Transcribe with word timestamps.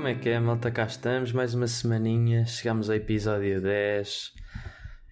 Como 0.00 0.08
é 0.08 0.14
que 0.14 0.30
é, 0.30 0.40
malta? 0.40 0.70
Cá 0.70 0.86
estamos, 0.86 1.30
mais 1.30 1.52
uma 1.52 1.66
semaninha, 1.66 2.46
chegamos 2.46 2.88
ao 2.88 2.96
episódio 2.96 3.60
10. 3.60 4.32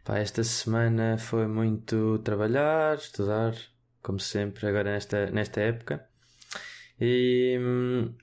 Pá, 0.03 0.17
esta 0.17 0.43
semana 0.43 1.19
foi 1.19 1.47
muito 1.47 2.19
trabalhar, 2.21 2.97
estudar, 2.97 3.55
como 4.01 4.19
sempre, 4.19 4.67
agora 4.67 4.91
nesta, 4.91 5.31
nesta 5.31 5.61
época. 5.61 6.09
E 6.99 7.59
hum, 7.61 8.15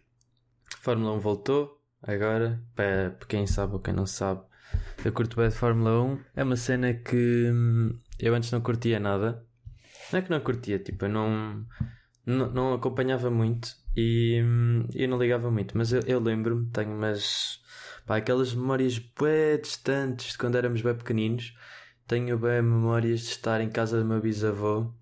Fórmula 0.81 1.13
1 1.13 1.19
voltou, 1.19 1.79
agora, 2.01 2.59
para, 2.73 3.15
quem 3.29 3.45
sabe 3.45 3.73
ou 3.73 3.79
quem 3.79 3.93
não 3.93 4.07
sabe, 4.07 4.41
eu 5.05 5.13
curto 5.13 5.37
bem 5.37 5.49
de 5.49 5.55
Fórmula 5.55 6.01
1. 6.01 6.19
É 6.35 6.43
uma 6.43 6.55
cena 6.55 6.95
que 6.95 7.51
hum, 7.53 7.95
eu 8.19 8.33
antes 8.33 8.49
não 8.49 8.59
curtia 8.59 8.99
nada. 8.99 9.45
Não 10.11 10.17
é 10.17 10.21
que 10.23 10.31
não 10.31 10.39
curtia, 10.39 10.79
tipo, 10.79 11.05
eu 11.05 11.09
não, 11.09 11.63
não, 12.25 12.73
acompanhava 12.73 13.29
muito 13.29 13.75
e 13.95 14.41
eu 14.93 15.07
não 15.07 15.17
ligava 15.17 15.49
muito, 15.51 15.77
mas 15.77 15.93
eu, 15.93 16.01
eu 16.01 16.19
lembro-me, 16.19 16.69
tenho 16.71 16.91
umas 16.91 17.61
pá, 18.05 18.17
aquelas 18.17 18.53
memórias 18.53 18.97
bem 18.97 19.59
distantes 19.61 20.33
de 20.33 20.37
quando 20.37 20.57
éramos 20.57 20.81
bem 20.81 20.95
pequeninos. 20.95 21.55
Tenho 22.07 22.37
bem 22.37 22.61
memórias 22.61 23.21
de 23.21 23.29
estar 23.29 23.61
em 23.61 23.69
casa 23.69 23.99
do 23.99 24.05
meu 24.05 24.21
bisavô 24.21 24.93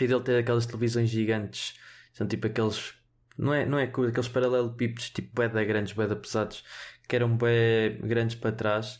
e 0.00 0.06
dele 0.06 0.22
ter 0.22 0.38
aquelas 0.38 0.66
televisões 0.66 1.10
gigantes, 1.10 1.74
são 2.12 2.26
tipo 2.26 2.46
aqueles, 2.46 2.94
não 3.36 3.54
é, 3.54 3.66
não 3.66 3.78
é 3.78 3.84
aqueles 3.84 4.28
paralelepípedos 4.28 5.10
tipo 5.10 5.34
bué 5.34 5.48
da 5.48 5.64
grandes, 5.64 5.92
bué 5.92 6.06
da 6.06 6.16
pesados, 6.16 6.64
que 7.06 7.16
eram 7.16 7.36
bem 7.36 7.98
grandes 8.02 8.36
para 8.36 8.52
trás 8.52 8.98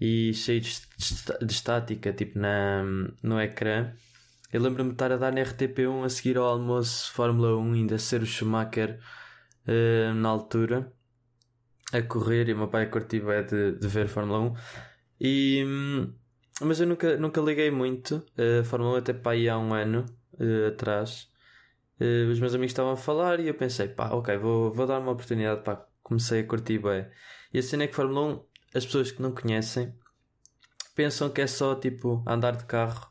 e 0.00 0.32
cheios 0.34 0.82
de, 0.96 1.46
de 1.46 1.52
estática, 1.52 2.12
tipo 2.12 2.38
na, 2.38 2.82
no 3.22 3.40
ecrã. 3.40 3.92
Eu 4.52 4.62
lembro-me 4.62 4.90
de 4.90 4.94
estar 4.94 5.10
a 5.10 5.16
dar 5.16 5.32
na 5.32 5.40
RTP1 5.40 6.04
a 6.04 6.08
seguir 6.08 6.36
ao 6.38 6.44
almoço 6.44 7.12
Fórmula 7.12 7.56
1, 7.56 7.72
ainda 7.72 7.98
ser 7.98 8.22
o 8.22 8.26
Schumacher 8.26 9.00
uh, 9.66 10.14
na 10.14 10.28
altura, 10.28 10.92
a 11.92 12.00
correr, 12.02 12.48
e 12.48 12.52
o 12.52 12.58
meu 12.58 12.68
pai 12.68 12.88
curtiu 12.88 13.26
bem 13.26 13.44
de, 13.44 13.72
de 13.72 13.88
ver 13.88 14.06
Fórmula 14.06 14.38
1. 14.40 14.54
E, 15.20 15.64
hum, 15.66 16.14
mas 16.60 16.78
eu 16.78 16.86
nunca, 16.86 17.16
nunca 17.16 17.40
liguei 17.40 17.72
muito 17.72 18.24
a 18.38 18.60
uh, 18.60 18.64
Fórmula 18.64 18.94
1 18.94 18.96
até 18.96 19.12
para 19.12 19.32
aí 19.32 19.48
há 19.48 19.58
um 19.58 19.74
ano 19.74 20.06
uh, 20.34 20.68
atrás. 20.68 21.28
Os 22.30 22.38
meus 22.38 22.54
amigos 22.54 22.72
estavam 22.72 22.92
a 22.92 22.96
falar 22.96 23.40
e 23.40 23.48
eu 23.48 23.54
pensei, 23.54 23.88
pá, 23.88 24.10
ok, 24.10 24.36
vou, 24.36 24.70
vou 24.70 24.86
dar 24.86 24.98
uma 24.98 25.12
oportunidade, 25.12 25.64
pá, 25.64 25.82
comecei 26.02 26.40
a 26.40 26.46
curtir 26.46 26.78
bem. 26.78 27.06
E 27.54 27.58
a 27.58 27.62
cena 27.62 27.84
é 27.84 27.86
que 27.86 27.94
Fórmula 27.94 28.34
1, 28.34 28.44
as 28.74 28.84
pessoas 28.84 29.10
que 29.10 29.22
não 29.22 29.32
conhecem, 29.32 29.94
pensam 30.94 31.30
que 31.30 31.40
é 31.40 31.46
só 31.46 31.74
tipo 31.74 32.22
andar 32.28 32.54
de 32.54 32.66
carro 32.66 33.10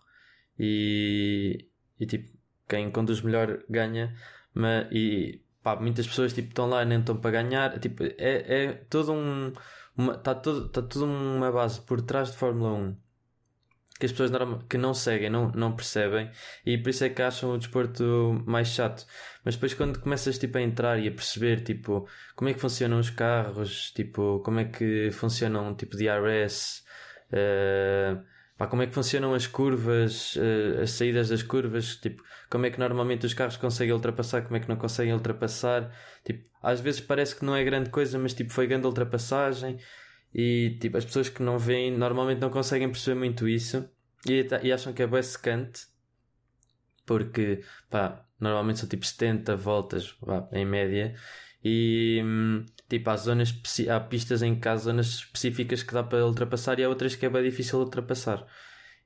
e, 0.59 1.67
e 1.99 2.05
tipo, 2.05 2.31
quem 2.67 2.91
conduz 2.91 3.21
melhor 3.21 3.63
ganha, 3.69 4.15
mas, 4.53 4.87
e 4.91 5.41
pá, 5.63 5.75
muitas 5.75 6.07
pessoas 6.07 6.33
tipo, 6.33 6.49
estão 6.49 6.67
lá 6.67 6.83
e 6.83 6.85
nem 6.85 6.99
estão 6.99 7.17
para 7.17 7.31
ganhar, 7.31 7.79
tipo, 7.79 8.03
é, 8.03 8.13
é 8.17 8.73
todo 8.89 9.13
um, 9.13 9.53
está 10.13 10.35
todo, 10.35 10.69
tá 10.69 10.81
tudo 10.81 11.05
uma 11.05 11.51
base 11.51 11.81
por 11.81 12.01
trás 12.01 12.31
de 12.31 12.37
Fórmula 12.37 12.73
1 12.73 13.05
que 13.99 14.05
as 14.05 14.11
pessoas 14.11 14.31
que 14.69 14.77
não 14.77 14.93
seguem 14.93 15.29
não, 15.29 15.51
não 15.51 15.75
percebem 15.75 16.29
e 16.65 16.77
por 16.77 16.89
isso 16.89 17.05
é 17.05 17.09
que 17.09 17.21
acham 17.21 17.53
o 17.53 17.57
desporto 17.57 18.43
mais 18.45 18.67
chato. 18.67 19.05
Mas 19.43 19.55
depois 19.55 19.73
quando 19.73 19.99
começas 19.99 20.37
tipo, 20.37 20.57
a 20.57 20.61
entrar 20.61 20.99
e 20.99 21.07
a 21.07 21.11
perceber 21.11 21.61
tipo, 21.63 22.07
como 22.35 22.49
é 22.49 22.53
que 22.53 22.59
funcionam 22.59 22.99
os 22.99 23.09
carros, 23.09 23.91
tipo, 23.91 24.41
como 24.43 24.59
é 24.59 24.65
que 24.65 25.11
funcionam 25.11 25.73
tipo 25.75 25.95
DRS, 25.95 26.83
uh, 27.31 28.21
Pá, 28.57 28.67
como 28.67 28.81
é 28.81 28.87
que 28.87 28.93
funcionam 28.93 29.33
as 29.33 29.47
curvas, 29.47 30.35
uh, 30.37 30.81
as 30.81 30.91
saídas 30.91 31.27
das 31.29 31.43
curvas, 31.43 31.97
tipo, 31.97 32.23
como 32.49 32.65
é 32.65 32.69
que 32.69 32.79
normalmente 32.79 33.25
os 33.25 33.33
carros 33.33 33.57
conseguem 33.57 33.93
ultrapassar, 33.93 34.43
como 34.43 34.55
é 34.55 34.59
que 34.61 34.69
não 34.69 34.77
conseguem 34.77 35.13
ultrapassar, 35.13 35.93
tipo, 36.23 36.47
às 36.61 36.79
vezes 36.79 37.01
parece 37.01 37.35
que 37.35 37.43
não 37.43 37.55
é 37.55 37.63
grande 37.65 37.89
coisa, 37.89 38.17
mas 38.17 38.33
tipo, 38.33 38.53
foi 38.53 38.65
grande 38.67 38.87
ultrapassagem. 38.87 39.77
E 40.33 40.77
tipo, 40.81 40.97
as 40.97 41.05
pessoas 41.05 41.29
que 41.29 41.41
não 41.43 41.59
veem 41.59 41.91
normalmente 41.91 42.39
não 42.39 42.49
conseguem 42.49 42.89
perceber 42.89 43.19
muito 43.19 43.47
isso. 43.47 43.89
E, 44.27 44.47
e 44.63 44.71
acham 44.71 44.93
que 44.93 45.03
é 45.03 45.07
bem 45.07 45.21
secante 45.21 45.87
porque, 47.05 47.61
pá, 47.89 48.25
normalmente 48.39 48.79
são 48.79 48.89
tipo 48.89 49.05
70 49.05 49.55
voltas, 49.55 50.11
pá, 50.13 50.47
em 50.51 50.65
média 50.65 51.15
e 51.67 52.21
tipo, 52.87 53.09
há 53.09 53.17
zonas, 53.17 53.51
há 53.89 53.99
pistas 53.99 54.43
em 54.43 54.59
que 54.59 54.67
há 54.69 54.77
zonas 54.77 55.07
específicas 55.07 55.81
que 55.81 55.95
dá 55.95 56.03
para 56.03 56.23
ultrapassar 56.23 56.79
e 56.79 56.83
há 56.83 56.89
outras 56.89 57.15
que 57.15 57.25
é 57.25 57.29
bem 57.29 57.43
difícil 57.43 57.79
ultrapassar. 57.79 58.45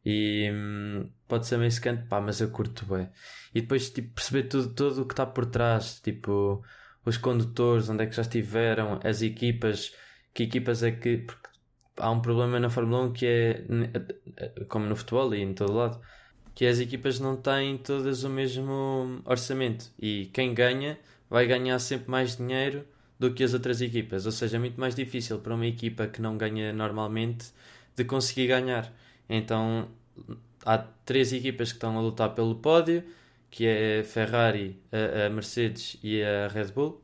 E 0.06 0.50
hum, 0.52 1.09
pode 1.25 1.48
ser 1.48 1.58
meio 1.58 1.72
secante, 1.72 2.06
pá, 2.09 2.19
mas 2.19 2.42
eu 2.42 2.50
curto 2.52 2.86
bem. 2.86 3.09
E 3.56 3.62
depois, 3.62 3.90
tipo, 3.90 4.14
perceber 4.14 4.44
tudo, 4.44 4.74
tudo 4.74 5.02
o 5.03 5.06
que 5.06 5.14
está 5.14 5.25
por 5.25 5.46
trás, 5.46 6.02
tipo, 6.02 6.62
os 7.06 7.18
condutores, 7.18 7.90
onde 7.90 8.03
é 8.03 8.08
que 8.08 8.16
já 8.16 8.24
estiveram, 8.24 9.00
as 9.06 9.22
equipas, 9.22 9.94
que 10.34 10.44
equipas 10.44 10.84
é 10.84 10.92
que. 10.92 11.19
Porque 11.19 11.50
há 11.98 12.12
um 12.12 12.22
problema 12.22 12.59
na 12.59 12.69
Fórmula 12.69 13.06
1 13.06 13.14
que 13.14 13.25
é, 13.25 13.66
como 14.68 14.86
no 14.86 14.96
futebol 14.98 15.34
e 15.34 15.42
em 15.42 15.53
todo 15.53 15.74
lado, 15.74 16.02
que 16.56 16.66
as 16.66 16.80
equipas 16.80 17.19
não 17.22 17.38
têm 17.38 17.78
todas 17.78 18.24
o 18.25 18.30
mesmo 18.30 19.22
orçamento. 19.25 19.92
E 19.98 20.25
quem 20.34 20.53
ganha 20.53 21.00
vai 21.29 21.45
ganhar 21.45 21.78
sempre 21.79 22.09
mais 22.09 22.38
dinheiro 22.38 22.85
do 23.19 23.34
que 23.34 23.44
as 23.44 23.53
outras 23.53 23.81
equipas. 23.81 24.25
Ou 24.25 24.31
seja, 24.31 24.57
é 24.57 24.59
muito 24.59 24.79
mais 24.79 24.95
difícil 24.95 25.40
para 25.40 25.53
uma 25.53 25.67
equipa 25.67 26.07
que 26.07 26.22
não 26.22 26.38
ganha 26.38 26.73
normalmente 26.73 27.47
de 27.95 28.06
conseguir 28.06 28.47
ganhar. 28.47 28.91
Então 29.29 29.89
há 30.66 30.78
três 30.78 31.34
equipas 31.34 31.72
que 31.72 31.78
estão 31.78 31.97
a 31.97 32.01
lutar 32.01 32.34
pelo 32.34 32.56
pódio, 32.56 33.03
que 33.51 33.66
é 33.66 34.00
a 34.00 34.03
Ferrari, 34.03 34.79
a, 34.91 35.29
Mercedes 35.29 35.97
e 36.03 36.23
a 36.23 36.47
Red 36.47 36.72
Bull. 36.72 37.01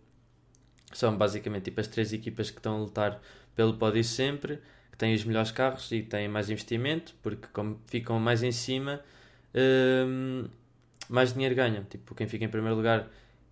São 0.94 1.16
basicamente 1.18 1.66
tipo, 1.66 1.82
as 1.82 1.88
três 1.88 2.14
equipas 2.14 2.50
que 2.50 2.58
estão 2.58 2.76
a 2.76 2.80
lutar 2.80 3.22
pelo 3.56 3.76
pódio 3.76 4.04
sempre, 4.04 4.60
que 4.92 4.98
têm 4.98 5.14
os 5.14 5.24
melhores 5.26 5.52
carros 5.52 5.92
e 5.92 6.02
têm 6.02 6.28
mais 6.28 6.50
investimento, 6.50 7.14
porque 7.22 7.48
como 7.52 7.80
ficam 7.88 8.20
mais 8.20 8.44
em 8.44 8.52
cima, 8.52 9.02
hum, 9.54 10.46
mais 11.10 11.34
dinheiro 11.34 11.56
ganham. 11.56 11.84
Tipo, 11.84 12.16
quem 12.16 12.28
fica 12.28 12.46
em 12.46 12.50
primeiro 12.50 12.76
lugar 12.78 13.08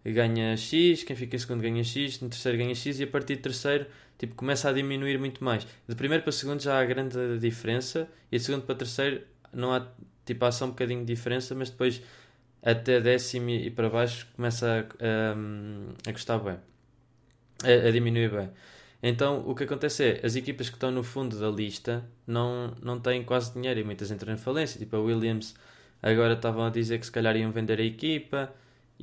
ganha 0.06 0.58
X, 0.58 1.04
quem 1.04 1.16
fica 1.16 1.36
em 1.36 1.40
segundo 1.40 1.62
ganha 1.62 1.84
X, 1.84 2.20
no 2.20 2.30
terceiro 2.30 2.58
ganha 2.58 2.76
X 2.76 3.00
e 3.00 3.04
a 3.04 3.08
partir 3.08 3.38
do 3.38 3.42
terceiro 3.42 3.86
tipo, 4.18 4.36
começa 4.36 4.70
a 4.70 4.74
diminuir 4.74 5.18
muito 5.18 5.44
mais. 5.44 5.66
De 5.88 5.96
primeiro 5.96 6.24
para 6.24 6.32
segundo 6.32 6.62
já 6.62 6.80
há 6.80 6.86
grande 6.86 7.38
diferença 7.40 8.08
e 8.32 8.38
de 8.38 8.44
segundo 8.44 8.64
para 8.64 8.76
terceiro 8.76 9.22
não 9.52 9.74
há, 9.74 9.88
tipo, 10.26 10.44
há 10.46 10.52
só 10.52 10.66
um 10.66 10.70
bocadinho 10.70 11.02
de 11.02 11.14
diferença, 11.14 11.54
mas 11.56 11.70
depois 11.70 12.02
até 12.62 13.02
décimo 13.02 13.50
e 13.50 13.70
para 13.70 13.90
baixo 13.90 14.28
começa 14.36 14.68
a, 14.68 14.80
a, 14.80 16.10
a 16.10 16.14
custar 16.14 16.40
bem, 16.40 16.58
a, 17.64 17.88
a, 17.88 17.92
diminuir 17.92 18.32
bem. 18.32 18.50
Então 19.02 19.44
o 19.48 19.54
que 19.54 19.66
acontece 19.66 20.04
é, 20.04 20.26
as 20.26 20.36
equipas 20.36 20.70
que 20.70 20.76
estão 20.76 20.90
no 20.92 21.04
fundo 21.04 21.38
da 21.38 21.50
lista 21.50 22.06
não, 22.26 22.74
não 22.82 23.00
têm 23.00 23.24
quase 23.24 23.54
dinheiro 23.54 23.80
e 23.82 23.84
muitas 23.84 24.12
entram 24.12 24.34
em 24.34 24.38
falência, 24.38 24.80
tipo 24.80 24.96
a 24.96 25.00
Williams 25.00 25.56
agora 26.02 26.34
estavam 26.34 26.66
a 26.66 26.70
dizer 26.70 27.00
que 27.00 27.06
se 27.06 27.12
calhar 27.12 27.36
iam 27.36 27.52
vender 27.52 27.80
a 27.80 27.84
equipa, 27.84 28.54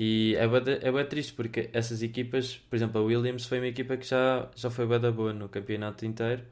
e 0.02 0.34
é 0.36 0.48
bem, 0.48 0.62
é 0.82 1.04
triste 1.04 1.34
porque 1.34 1.68
essas 1.74 2.02
equipas, 2.02 2.56
por 2.56 2.76
exemplo, 2.76 3.02
a 3.02 3.04
Williams 3.04 3.44
foi 3.44 3.58
uma 3.58 3.66
equipa 3.66 3.98
que 3.98 4.06
já, 4.06 4.48
já 4.56 4.70
foi 4.70 4.86
da 4.98 5.12
boa 5.12 5.34
no 5.34 5.46
campeonato 5.46 6.06
inteiro 6.06 6.42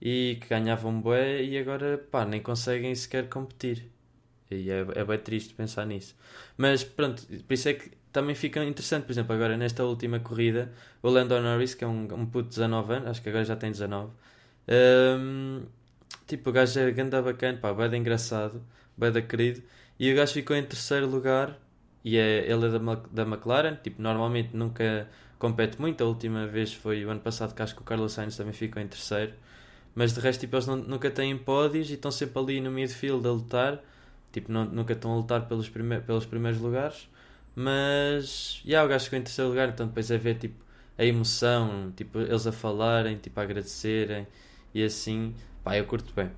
e 0.00 0.38
que 0.40 0.48
ganhavam 0.48 1.00
bué 1.00 1.42
e 1.44 1.56
agora 1.58 1.98
pá, 1.98 2.24
nem 2.26 2.42
conseguem 2.42 2.92
sequer 2.94 3.28
competir. 3.28 3.88
E 4.50 4.70
é, 4.70 4.80
é 4.96 5.04
bem 5.04 5.18
triste 5.18 5.54
pensar 5.54 5.86
nisso. 5.86 6.16
Mas 6.56 6.82
pronto, 6.84 7.24
por 7.46 7.54
isso 7.54 7.68
é 7.68 7.74
que 7.74 7.92
também 8.12 8.34
fica 8.34 8.64
interessante, 8.64 9.04
por 9.04 9.12
exemplo, 9.12 9.34
agora 9.34 9.56
nesta 9.56 9.84
última 9.84 10.18
corrida, 10.20 10.72
o 11.02 11.08
Lando 11.08 11.40
Norris, 11.40 11.74
que 11.74 11.84
é 11.84 11.86
um, 11.86 12.02
um 12.14 12.26
puto 12.26 12.48
de 12.48 12.56
19 12.56 12.94
anos, 12.94 13.10
acho 13.10 13.22
que 13.22 13.28
agora 13.28 13.44
já 13.44 13.56
tem 13.56 13.70
19, 13.70 14.12
um, 15.20 15.62
tipo, 16.26 16.50
o 16.50 16.52
gajo 16.52 16.80
é 16.80 16.90
ganda 16.92 17.22
bacana, 17.22 17.58
pá, 17.58 17.72
bem 17.72 18.00
engraçado, 18.00 18.62
bem 18.96 19.12
da 19.12 19.22
querido, 19.22 19.62
e 19.98 20.12
o 20.12 20.16
gajo 20.16 20.32
ficou 20.34 20.56
em 20.56 20.64
terceiro 20.64 21.06
lugar 21.08 21.58
e 22.04 22.16
é, 22.16 22.50
ele 22.50 22.66
é 22.66 22.70
da, 22.70 22.78
da 23.10 23.22
McLaren, 23.22 23.76
tipo, 23.76 24.02
normalmente 24.02 24.56
nunca 24.56 25.08
compete 25.38 25.80
muito, 25.80 26.02
a 26.02 26.06
última 26.06 26.46
vez 26.46 26.72
foi 26.72 27.04
o 27.04 27.10
ano 27.10 27.20
passado 27.20 27.54
que 27.54 27.62
acho 27.62 27.74
que 27.74 27.82
o 27.82 27.84
Carlos 27.84 28.12
Sainz 28.12 28.36
também 28.36 28.52
ficou 28.52 28.80
em 28.82 28.86
terceiro, 28.86 29.32
mas 29.94 30.14
de 30.14 30.20
resto 30.20 30.40
tipo, 30.40 30.56
eles 30.56 30.66
não, 30.66 30.76
nunca 30.76 31.10
têm 31.10 31.36
pódios 31.36 31.90
e 31.90 31.94
estão 31.94 32.10
sempre 32.10 32.38
ali 32.40 32.60
no 32.60 32.70
midfield 32.70 33.26
a 33.26 33.30
lutar, 33.30 33.80
tipo, 34.32 34.50
não, 34.52 34.64
nunca 34.64 34.92
estão 34.94 35.12
a 35.12 35.16
lutar 35.16 35.46
pelos, 35.48 35.68
prime 35.68 36.00
pelos 36.00 36.26
primeiros 36.26 36.60
lugares, 36.60 37.08
mas, 37.54 38.60
já, 38.64 38.70
yeah, 38.70 38.86
o 38.86 38.88
gajo 38.88 39.04
ficou 39.04 39.18
em 39.18 39.22
terceiro 39.22 39.50
lugar, 39.50 39.68
então 39.68 39.86
depois 39.86 40.10
é 40.10 40.18
ver, 40.18 40.36
tipo, 40.38 40.62
a 40.98 41.04
emoção, 41.04 41.92
tipo, 41.96 42.18
eles 42.20 42.46
a 42.46 42.52
falarem, 42.52 43.16
tipo, 43.18 43.38
a 43.40 43.42
agradecerem, 43.42 44.26
e 44.74 44.82
assim, 44.82 45.34
pá, 45.62 45.76
eu 45.76 45.84
curto 45.86 46.12
bem. 46.14 46.30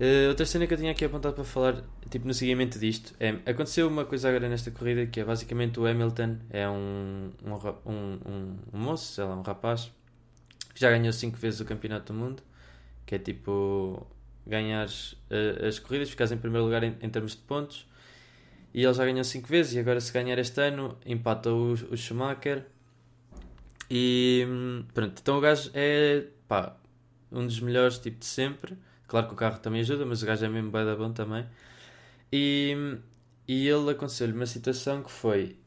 Uh, 0.00 0.28
outra 0.28 0.44
cena 0.44 0.66
que 0.66 0.74
eu 0.74 0.78
tinha 0.78 0.90
aqui 0.90 1.04
apontado 1.04 1.36
para 1.36 1.44
falar, 1.44 1.84
tipo 2.10 2.26
no 2.26 2.34
seguimento 2.34 2.80
disto, 2.80 3.14
é 3.20 3.38
aconteceu 3.48 3.86
uma 3.86 4.04
coisa 4.04 4.28
agora 4.28 4.48
nesta 4.48 4.72
corrida 4.72 5.06
que 5.06 5.20
é 5.20 5.24
basicamente 5.24 5.78
o 5.78 5.86
Hamilton 5.86 6.38
é 6.50 6.68
um, 6.68 7.30
um, 7.44 7.90
um, 7.92 8.58
um, 8.72 8.78
moço, 8.78 9.12
sei 9.12 9.22
lá, 9.22 9.36
um 9.36 9.42
rapaz 9.42 9.92
que 10.74 10.80
já 10.80 10.90
ganhou 10.90 11.12
5 11.12 11.38
vezes 11.38 11.60
o 11.60 11.64
campeonato 11.64 12.12
do 12.12 12.18
mundo, 12.18 12.42
que 13.06 13.14
é 13.14 13.18
tipo 13.20 14.04
ganhares 14.44 15.12
uh, 15.30 15.66
as 15.68 15.78
corridas, 15.78 16.10
ficares 16.10 16.32
em 16.32 16.38
primeiro 16.38 16.64
lugar 16.64 16.82
em, 16.82 16.96
em, 17.00 17.08
termos 17.08 17.32
de 17.32 17.42
pontos, 17.42 17.86
e 18.74 18.82
ele 18.82 18.92
já 18.92 19.04
ganhou 19.04 19.22
5 19.22 19.46
vezes 19.46 19.74
e 19.74 19.78
agora 19.78 20.00
se 20.00 20.12
ganhar 20.12 20.36
este 20.38 20.60
ano 20.60 20.98
empata 21.06 21.52
o, 21.52 21.72
o 21.72 21.96
Schumacher 21.96 22.66
E 23.88 24.44
pronto, 24.92 25.20
então 25.22 25.38
o 25.38 25.40
gajo 25.40 25.70
é 25.72 26.24
pá, 26.48 26.76
um 27.30 27.46
dos 27.46 27.60
melhores 27.60 27.98
tipo 27.98 28.18
de 28.18 28.26
sempre. 28.26 28.76
Claro 29.06 29.28
que 29.28 29.34
o 29.34 29.36
carro 29.36 29.58
também 29.58 29.80
ajuda, 29.80 30.04
mas 30.06 30.22
o 30.22 30.26
gajo 30.26 30.44
é 30.44 30.48
mesmo 30.48 30.70
bem 30.70 30.84
da 30.84 30.96
bom 30.96 31.12
também. 31.12 31.46
E, 32.32 32.98
e 33.46 33.68
ele 33.68 33.90
aconteceu-lhe 33.90 34.32
uma 34.32 34.46
situação 34.46 35.02
que 35.02 35.10
foi: 35.10 35.58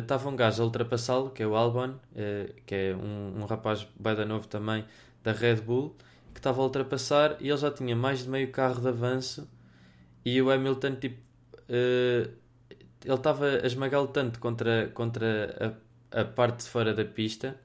estava 0.00 0.28
uh, 0.28 0.32
um 0.32 0.36
gajo 0.36 0.62
a 0.62 0.66
ultrapassá-lo, 0.66 1.30
que 1.30 1.42
é 1.42 1.46
o 1.46 1.54
Albon, 1.54 1.90
uh, 1.90 2.54
que 2.66 2.74
é 2.74 2.96
um, 2.96 3.40
um 3.40 3.44
rapaz 3.44 3.86
bem 3.98 4.14
da 4.14 4.24
novo 4.24 4.46
também 4.48 4.84
da 5.22 5.32
Red 5.32 5.56
Bull, 5.56 5.96
que 6.34 6.40
estava 6.40 6.60
a 6.60 6.64
ultrapassar 6.64 7.36
e 7.40 7.48
ele 7.48 7.56
já 7.56 7.70
tinha 7.70 7.94
mais 7.94 8.24
de 8.24 8.28
meio 8.28 8.50
carro 8.50 8.80
de 8.80 8.88
avanço. 8.88 9.48
E 10.24 10.40
o 10.40 10.50
Hamilton, 10.50 10.96
tipo, 10.96 11.18
uh, 11.68 12.30
ele 13.04 13.14
estava 13.14 13.46
a 13.46 13.66
esmagá-lo 13.66 14.08
tanto 14.08 14.38
contra, 14.38 14.88
contra 14.94 15.76
a, 16.12 16.20
a 16.20 16.24
parte 16.24 16.64
de 16.64 16.70
fora 16.70 16.94
da 16.94 17.04
pista 17.04 17.56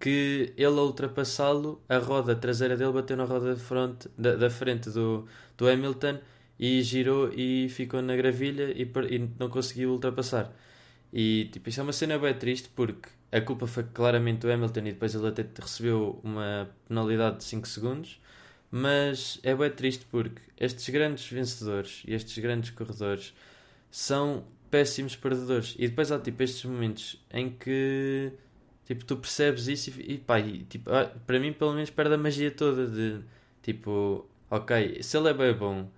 que 0.00 0.54
ele 0.56 0.78
a 0.78 0.82
ultrapassá-lo, 0.82 1.82
a 1.88 1.98
roda 1.98 2.34
traseira 2.34 2.76
dele 2.76 2.92
bateu 2.92 3.16
na 3.16 3.24
roda 3.24 3.54
de 3.54 3.60
frente, 3.60 4.08
da, 4.16 4.34
da 4.34 4.50
frente 4.50 4.88
do, 4.90 5.26
do 5.58 5.68
Hamilton 5.68 6.18
e 6.58 6.82
girou 6.82 7.30
e 7.34 7.68
ficou 7.68 8.00
na 8.00 8.16
gravilha 8.16 8.72
e, 8.72 8.90
e 9.10 9.30
não 9.38 9.50
conseguiu 9.50 9.90
ultrapassar. 9.90 10.52
E 11.12 11.50
tipo, 11.52 11.68
isso 11.68 11.80
é 11.80 11.82
uma 11.82 11.92
cena 11.92 12.18
bem 12.18 12.34
triste 12.34 12.70
porque 12.74 13.10
a 13.30 13.40
culpa 13.42 13.66
foi 13.66 13.84
claramente 13.84 14.40
do 14.40 14.50
Hamilton 14.50 14.80
e 14.80 14.92
depois 14.92 15.14
ele 15.14 15.28
até 15.28 15.44
recebeu 15.60 16.18
uma 16.24 16.70
penalidade 16.88 17.38
de 17.38 17.44
5 17.44 17.68
segundos. 17.68 18.20
Mas 18.70 19.38
é 19.42 19.54
bem 19.54 19.70
triste 19.70 20.06
porque 20.10 20.40
estes 20.58 20.88
grandes 20.88 21.26
vencedores 21.28 22.02
e 22.06 22.14
estes 22.14 22.38
grandes 22.38 22.70
corredores 22.70 23.34
são 23.90 24.44
péssimos 24.70 25.16
perdedores. 25.16 25.74
E 25.78 25.88
depois 25.88 26.10
há 26.12 26.18
tipo 26.18 26.42
estes 26.42 26.64
momentos 26.64 27.20
em 27.32 27.50
que 27.50 28.32
Tipo, 28.90 29.04
tu 29.04 29.16
percebes 29.18 29.68
isso 29.68 29.90
e, 30.00 30.14
e 30.14 30.18
pá, 30.18 30.40
e, 30.40 30.64
tipo, 30.64 30.90
ah, 30.92 31.04
para 31.24 31.38
mim 31.38 31.52
pelo 31.52 31.72
menos 31.74 31.90
perde 31.90 32.14
a 32.14 32.18
magia 32.18 32.50
toda 32.50 32.88
de 32.88 33.20
tipo, 33.62 34.26
ok, 34.50 35.00
se 35.00 35.16
ele 35.16 35.28
é 35.28 35.32
bem 35.32 35.54
bom, 35.54 35.88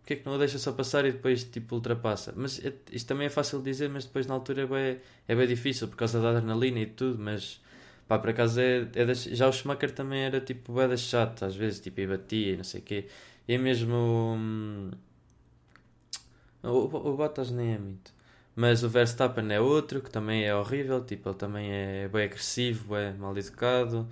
porque 0.00 0.14
é 0.14 0.16
que 0.16 0.24
não 0.26 0.36
o 0.36 0.38
deixa 0.38 0.58
só 0.58 0.72
passar 0.72 1.04
e 1.04 1.12
depois 1.12 1.44
tipo 1.44 1.74
ultrapassa? 1.74 2.32
Mas 2.34 2.64
é, 2.64 2.72
isto 2.92 3.06
também 3.08 3.26
é 3.26 3.30
fácil 3.30 3.58
de 3.58 3.66
dizer, 3.66 3.90
mas 3.90 4.06
depois 4.06 4.26
na 4.26 4.32
altura 4.34 4.62
é 4.62 4.66
bem, 4.66 5.00
é 5.28 5.34
bem 5.36 5.46
difícil 5.46 5.86
por 5.88 5.96
causa 5.96 6.18
da 6.20 6.30
adrenalina 6.30 6.80
e 6.80 6.86
tudo, 6.86 7.18
mas 7.18 7.60
pá, 8.08 8.18
por 8.18 8.30
acaso 8.30 8.58
é, 8.60 8.88
é 8.94 9.04
das, 9.04 9.24
já 9.24 9.46
o 9.46 9.52
Schumacher 9.52 9.90
também 9.92 10.22
era 10.22 10.40
tipo 10.40 10.72
bem 10.72 10.96
chato, 10.96 11.44
às 11.44 11.54
vezes, 11.54 11.80
tipo, 11.80 12.00
e 12.00 12.06
batia 12.06 12.54
e 12.54 12.56
não 12.56 12.64
sei 12.64 12.80
o 12.80 12.84
quê. 12.84 13.06
E 13.46 13.58
mesmo 13.58 13.94
hum, 14.38 14.90
o, 16.62 16.68
o, 16.68 17.08
o 17.12 17.16
Bottas 17.16 17.50
nem 17.50 17.74
é 17.74 17.78
muito. 17.78 18.12
Mas 18.54 18.82
o 18.82 18.88
Verstappen 18.88 19.52
é 19.52 19.60
outro 19.60 20.00
que 20.02 20.10
também 20.10 20.44
é 20.44 20.54
horrível, 20.54 21.04
tipo, 21.04 21.28
ele 21.28 21.38
também 21.38 21.72
é 21.72 22.08
bem 22.08 22.24
agressivo, 22.24 22.96
é 22.96 23.12
mal 23.12 23.36
educado. 23.36 24.08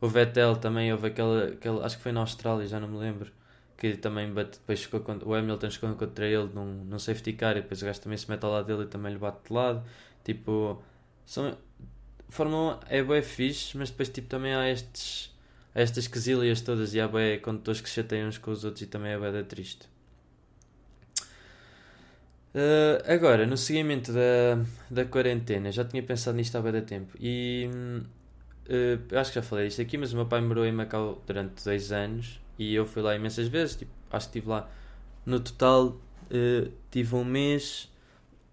O 0.00 0.08
Vettel 0.08 0.56
também 0.56 0.92
houve 0.92 1.08
aquela, 1.08 1.48
aquela 1.48 1.84
acho 1.86 1.96
que 1.96 2.02
foi 2.02 2.12
na 2.12 2.20
Austrália, 2.20 2.66
já 2.66 2.78
não 2.80 2.88
me 2.88 2.98
lembro, 2.98 3.32
que 3.76 3.96
também 3.96 4.32
bate, 4.32 4.58
depois 4.58 4.80
chegou 4.80 5.02
o 5.24 5.34
Hamilton 5.34 5.70
chegou 5.70 5.94
contra 5.96 6.26
ele 6.26 6.50
num, 6.54 6.84
num 6.84 6.98
safety 6.98 7.32
car 7.32 7.56
e 7.56 7.62
depois 7.62 7.82
o 7.82 7.84
gajo 7.86 8.00
também 8.00 8.18
se 8.18 8.28
mete 8.30 8.44
ao 8.44 8.52
lado 8.52 8.66
dele 8.66 8.82
e 8.84 8.86
também 8.86 9.12
lhe 9.12 9.18
bate 9.18 9.48
de 9.48 9.54
lado. 9.54 9.84
Tipo, 10.24 10.82
são, 11.26 11.56
Fórmula 12.28 12.80
1 12.90 12.94
é 12.94 13.02
bem 13.02 13.22
fixe, 13.22 13.76
mas 13.76 13.90
depois 13.90 14.08
tipo, 14.08 14.28
também 14.28 14.54
há 14.54 14.70
estes, 14.70 15.34
estas 15.74 16.06
quesilhas 16.08 16.60
todas 16.60 16.94
e 16.94 17.00
há 17.00 17.08
bem 17.08 17.40
condutores 17.40 17.80
que 17.80 17.88
chateiam 17.88 18.28
uns 18.28 18.38
com 18.38 18.50
os 18.50 18.64
outros 18.64 18.82
e 18.82 18.86
também 18.86 19.12
é 19.12 19.18
bem 19.18 19.44
triste. 19.44 19.88
Uh, 22.54 23.12
agora, 23.12 23.46
no 23.46 23.56
seguimento 23.56 24.12
da, 24.12 24.64
da 24.90 25.04
quarentena, 25.04 25.70
já 25.70 25.84
tinha 25.84 26.02
pensado 26.02 26.36
nisto 26.36 26.56
há 26.56 26.62
bem 26.62 26.80
tempo 26.80 27.14
e 27.20 27.68
uh, 28.68 29.18
acho 29.18 29.30
que 29.30 29.34
já 29.36 29.42
falei 29.42 29.68
isto 29.68 29.82
aqui, 29.82 29.98
mas 29.98 30.12
o 30.12 30.16
meu 30.16 30.26
pai 30.26 30.40
morou 30.40 30.64
em 30.64 30.72
Macau 30.72 31.22
durante 31.26 31.62
dois 31.62 31.92
anos 31.92 32.40
e 32.58 32.74
eu 32.74 32.86
fui 32.86 33.02
lá 33.02 33.14
imensas 33.14 33.48
vezes, 33.48 33.76
tipo, 33.76 33.90
acho 34.10 34.30
que 34.30 34.38
estive 34.38 34.48
lá 34.48 34.68
no 35.26 35.40
total, 35.40 35.88
uh, 35.88 36.72
tive 36.90 37.14
um 37.14 37.24
mês 37.24 37.90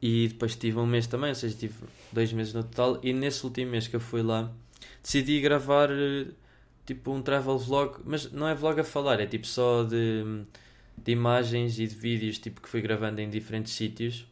e 0.02 0.28
depois 0.28 0.56
tive 0.58 0.78
um 0.78 0.86
mês 0.86 1.08
também, 1.08 1.30
ou 1.30 1.36
seja, 1.36 1.56
tive 1.56 1.76
dois 2.12 2.34
meses 2.34 2.54
no 2.54 2.64
total 2.64 3.00
e 3.02 3.14
nesse 3.14 3.46
último 3.46 3.72
mês 3.72 3.88
que 3.88 3.96
eu 3.96 4.02
fui 4.02 4.22
lá 4.22 4.52
decidi 5.02 5.40
gravar 5.40 5.90
tipo 6.86 7.12
um 7.12 7.22
travel 7.22 7.58
vlog, 7.58 7.98
mas 8.04 8.32
não 8.32 8.48
é 8.48 8.54
vlog 8.54 8.80
a 8.80 8.84
falar, 8.84 9.20
é 9.20 9.26
tipo 9.26 9.48
só 9.48 9.84
de 9.84 10.44
de 11.06 11.12
imagens 11.12 11.80
e 11.80 11.88
de 11.88 11.96
vídeos 11.96 12.40
tipo 12.40 12.60
que 12.60 12.68
fui 12.68 12.82
gravando 12.82 13.22
em 13.22 13.30
diferentes 13.30 13.74
sítios. 13.74 14.28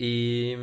E, 0.00 0.56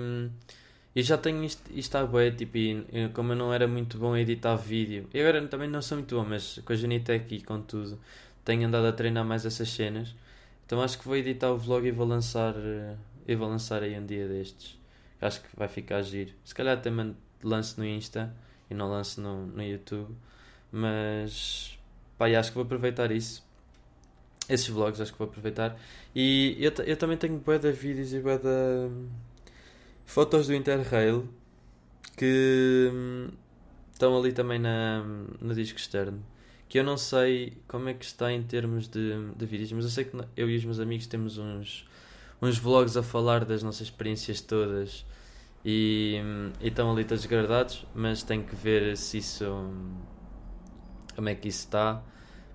e 0.95 1.03
já 1.03 1.17
tenho 1.17 1.43
isto, 1.43 1.61
isto 1.71 1.95
à 1.95 2.05
boia, 2.05 2.31
tipo, 2.31 2.57
e, 2.57 3.09
como 3.13 3.31
eu 3.33 3.35
não 3.35 3.53
era 3.53 3.67
muito 3.67 3.97
bom 3.97 4.13
a 4.13 4.19
editar 4.19 4.55
vídeo, 4.55 5.07
e 5.13 5.21
agora 5.21 5.47
também 5.47 5.69
não 5.69 5.81
sou 5.81 5.97
muito 5.99 6.15
bom, 6.15 6.25
mas 6.27 6.59
com 6.65 6.73
a 6.73 6.75
Junitec 6.75 7.35
e 7.35 7.41
com 7.41 7.61
tudo, 7.61 7.99
tenho 8.43 8.67
andado 8.67 8.87
a 8.87 8.91
treinar 8.91 9.23
mais 9.23 9.45
essas 9.45 9.69
cenas, 9.69 10.13
então 10.65 10.81
acho 10.81 10.97
que 10.99 11.05
vou 11.05 11.15
editar 11.15 11.51
o 11.51 11.57
vlog 11.57 11.87
e 11.87 11.91
vou 11.91 12.05
lançar, 12.05 12.53
e 13.27 13.35
vou 13.35 13.47
lançar 13.47 13.83
aí 13.83 13.97
um 13.97 14.05
dia 14.05 14.27
destes, 14.27 14.77
acho 15.21 15.41
que 15.41 15.47
vai 15.55 15.67
ficar 15.69 16.01
giro, 16.01 16.31
se 16.43 16.53
calhar 16.53 16.77
até 16.77 16.89
lance 17.43 17.79
no 17.79 17.85
Insta 17.85 18.35
e 18.69 18.73
não 18.73 18.89
lance 18.89 19.21
no, 19.21 19.45
no 19.45 19.63
YouTube, 19.63 20.13
mas 20.71 21.77
pá, 22.17 22.27
acho 22.27 22.49
que 22.49 22.55
vou 22.55 22.65
aproveitar 22.65 23.11
isso 23.11 23.47
esses 24.49 24.67
vlogs 24.67 24.99
acho 24.99 25.13
que 25.13 25.19
vou 25.19 25.27
aproveitar. 25.27 25.79
E 26.15 26.57
eu, 26.59 26.71
eu 26.85 26.97
também 26.97 27.15
tenho 27.15 27.37
bué 27.37 27.59
de 27.59 27.71
vídeos 27.71 28.13
e 28.13 28.19
bué 28.19 28.37
de 28.37 28.47
hum, 28.47 29.07
fotos 30.05 30.47
do 30.47 30.55
Interrail 30.55 31.29
que 32.17 32.89
hum, 32.91 33.29
estão 33.93 34.17
ali 34.17 34.33
também 34.33 34.59
na, 34.59 35.03
no 35.39 35.53
disco 35.53 35.77
externo. 35.77 36.25
Que 36.67 36.79
eu 36.79 36.83
não 36.83 36.97
sei 36.97 37.53
como 37.67 37.89
é 37.89 37.93
que 37.93 38.05
está 38.05 38.31
em 38.31 38.43
termos 38.43 38.87
de, 38.87 39.31
de 39.35 39.45
vídeos, 39.45 39.71
mas 39.71 39.85
eu 39.85 39.91
sei 39.91 40.05
que 40.05 40.17
eu 40.35 40.49
e 40.49 40.55
os 40.55 40.65
meus 40.65 40.79
amigos 40.79 41.07
temos 41.07 41.37
uns, 41.37 41.87
uns 42.41 42.57
vlogs 42.57 42.97
a 42.97 43.03
falar 43.03 43.45
das 43.45 43.63
nossas 43.63 43.81
experiências 43.81 44.41
todas 44.41 45.05
e, 45.63 46.19
hum, 46.23 46.51
e 46.59 46.69
estão 46.69 46.91
ali 46.91 47.05
todos 47.05 47.25
guardados, 47.25 47.85
mas 47.93 48.23
tenho 48.23 48.43
que 48.43 48.55
ver 48.55 48.97
se 48.97 49.19
isso. 49.19 49.45
como 51.15 51.29
é 51.29 51.35
que 51.35 51.47
isso 51.47 51.65
está 51.65 52.03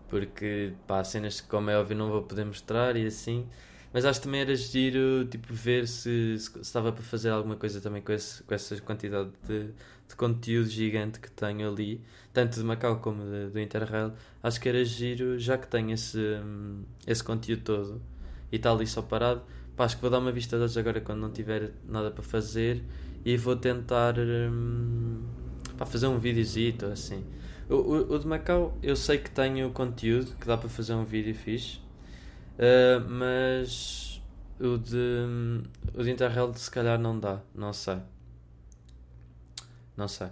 porque 0.09 0.73
pá, 0.87 1.03
cenas 1.05 1.41
que 1.41 1.49
como 1.49 1.71
é 1.71 1.79
óbvio 1.79 1.97
não 1.97 2.11
vou 2.11 2.23
poder 2.23 2.45
mostrar 2.45 2.97
e 2.97 3.07
assim. 3.07 3.47
Mas 3.93 4.05
acho 4.05 4.21
que 4.21 4.25
também 4.27 4.41
era 4.41 4.57
giro 4.57 5.25
tipo, 5.31 5.55
ver 5.55 5.87
se, 5.87 6.35
estava 6.61 6.91
para 6.93 7.03
fazer 7.05 7.31
alguma 7.31 7.55
coisa 7.55 7.81
também 7.81 8.03
com, 8.03 8.13
esse, 8.13 8.43
com 8.43 8.53
essa 8.53 8.81
quantidade 8.81 9.31
de, 9.47 9.69
de 10.09 10.17
conteúdo 10.17 10.69
gigante 10.69 11.21
que 11.21 11.31
tenho 11.31 11.69
ali, 11.71 12.01
tanto 12.33 12.59
de 12.59 12.65
Macau 12.65 12.99
como 12.99 13.23
de, 13.25 13.51
do 13.51 13.61
Interrail. 13.61 14.13
Acho 14.43 14.61
que 14.61 14.69
era 14.69 14.85
giro, 14.85 15.39
já 15.39 15.57
que 15.57 15.69
tenho 15.69 15.93
esse, 15.93 16.19
esse 17.07 17.23
conteúdo 17.23 17.63
todo 17.63 18.03
e 18.51 18.57
está 18.57 18.73
ali 18.73 18.87
só 18.87 19.01
parado. 19.01 19.43
Pá, 19.77 19.85
acho 19.85 19.97
que 19.97 20.03
vou 20.03 20.11
dar 20.11 20.19
uma 20.19 20.33
vista 20.33 20.57
de 20.57 20.63
olhos 20.63 20.77
agora 20.77 21.01
quando 21.01 21.21
não 21.21 21.31
tiver 21.31 21.73
nada 21.89 22.11
para 22.11 22.23
fazer 22.23 22.83
e 23.25 23.37
vou 23.37 23.57
tentar 23.57 24.17
hum, 24.19 25.23
pá, 25.79 25.87
fazer 25.87 26.07
um 26.09 26.19
videozito 26.19 26.87
assim. 26.87 27.25
O, 27.69 27.75
o, 27.75 28.15
o, 28.15 28.19
de 28.19 28.27
Macau 28.27 28.77
eu 28.83 28.95
sei 28.95 29.19
que 29.19 29.31
tenho 29.31 29.71
conteúdo 29.71 30.37
que 30.37 30.47
dá 30.47 30.57
para 30.57 30.69
fazer 30.69 30.95
um 30.95 31.05
vídeo 31.05 31.35
fixe, 31.35 31.79
uh, 32.59 33.09
mas 33.09 34.23
o 34.61 34.77
de, 34.79 35.63
o 35.95 36.03
de 36.03 36.11
Interrail 36.11 36.53
se 36.55 36.71
calhar 36.71 36.99
não 36.99 37.19
dá, 37.19 37.41
não 37.55 37.73
sei. 37.73 37.99
Não 39.97 40.09
sei. 40.09 40.29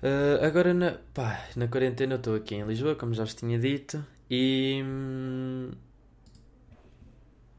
Uh, 0.00 0.44
agora 0.44 0.72
na, 0.72 0.92
pá, 1.12 1.48
na 1.56 1.66
quarentena 1.66 2.14
eu 2.14 2.18
estou 2.18 2.36
aqui 2.36 2.54
em 2.54 2.64
Lisboa, 2.64 2.94
como 2.94 3.12
já 3.14 3.24
vos 3.24 3.34
tinha 3.34 3.58
dito, 3.58 4.04
e 4.30 4.80
hum, 4.84 5.70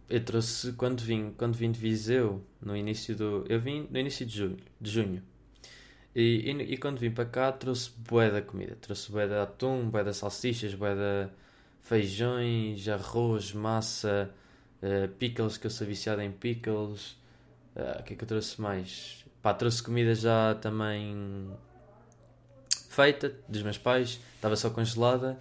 eu 0.10 0.24
trouxe 0.24 0.74
quando 0.74 1.02
vim, 1.02 1.34
quando 1.38 1.56
vim 1.56 1.72
de 1.72 1.80
Viseu, 1.80 2.44
no 2.62 2.76
início 2.76 3.16
do. 3.16 3.46
Eu 3.48 3.60
vim 3.60 3.88
no 3.92 4.00
início 4.00 4.26
de 4.26 4.38
julho, 4.38 4.58
de 4.82 4.90
junho. 4.90 5.24
E, 6.16 6.52
e, 6.52 6.74
e, 6.74 6.78
quando 6.78 6.98
vim 6.98 7.12
para 7.12 7.26
cá 7.26 7.52
trouxe 7.52 7.92
bué 7.98 8.32
da 8.32 8.42
comida. 8.42 8.76
Trouxe 8.82 9.12
bué 9.12 9.28
de 9.28 9.36
atum, 9.36 9.90
bué 9.90 10.04
de 10.04 10.14
salsichas, 10.14 10.74
bué 10.74 10.96
de 10.96 11.30
feijões, 11.82 12.88
arroz, 12.88 13.54
massa, 13.54 14.30
uh, 14.82 15.08
pickles, 15.20 15.58
que 15.58 15.68
eu 15.68 15.72
sou 15.72 15.86
viciado 15.86 16.22
em 16.22 16.32
pickles. 16.32 17.18
Eh, 17.76 17.82
o 17.98 18.00
uh, 18.00 18.04
que 18.04 18.14
é 18.14 18.16
que 18.16 18.24
eu 18.24 18.28
trouxe 18.28 18.60
mais? 18.60 19.26
Pá, 19.42 19.54
trouxe 19.54 19.82
comida 19.84 20.14
já 20.16 20.56
também 20.56 21.50
feita, 22.90 23.34
dos 23.48 23.62
meus 23.62 23.78
pais, 23.78 24.20
estava 24.36 24.56
só 24.56 24.70
congelada. 24.70 25.40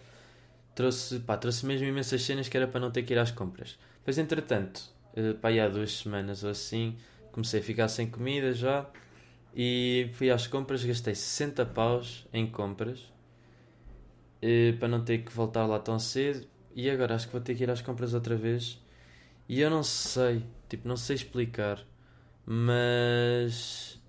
Trouxe, 0.75 1.19
pá, 1.21 1.37
trouxe 1.37 1.67
mesmo 1.67 1.87
imensas 1.87 2.23
cenas 2.23 2.49
que 2.49 2.57
era 2.57 2.69
para 2.69 2.81
não 2.81 2.91
ter 2.91 3.03
que 3.03 3.13
ir 3.15 3.19
às 3.19 3.31
compras. 3.31 3.79
Depois, 3.99 4.19
entretanto, 4.19 4.83
uh, 5.17 5.35
pá, 5.35 5.49
há 5.51 5.69
duas 5.69 5.93
semanas 5.99 6.45
ou 6.45 6.51
assim, 6.51 6.97
comecei 7.33 7.61
a 7.61 7.63
ficar 7.63 7.89
sem 7.89 8.09
comida 8.09 8.53
já 8.53 8.87
e 9.55 10.11
fui 10.14 10.31
às 10.31 10.47
compras, 10.47 10.85
gastei 10.85 11.14
60 11.14 11.67
paus 11.67 12.26
em 12.33 12.47
compras 12.47 13.12
e, 14.43 14.75
para 14.78 14.88
não 14.88 15.05
ter 15.05 15.19
que 15.19 15.33
voltar 15.33 15.67
lá 15.67 15.78
tão 15.78 15.99
cedo. 15.99 16.47
E 16.75 16.88
agora 16.88 17.14
acho 17.14 17.26
que 17.26 17.33
vou 17.33 17.40
ter 17.40 17.55
que 17.55 17.64
ir 17.64 17.71
às 17.71 17.83
compras 17.83 18.14
outra 18.14 18.37
vez. 18.37 18.81
E 19.49 19.61
eu 19.61 19.71
não 19.71 19.83
sei, 19.83 20.45
tipo, 20.69 20.87
não 20.87 20.97
sei 20.97 21.17
explicar, 21.17 21.85
mas 22.47 24.00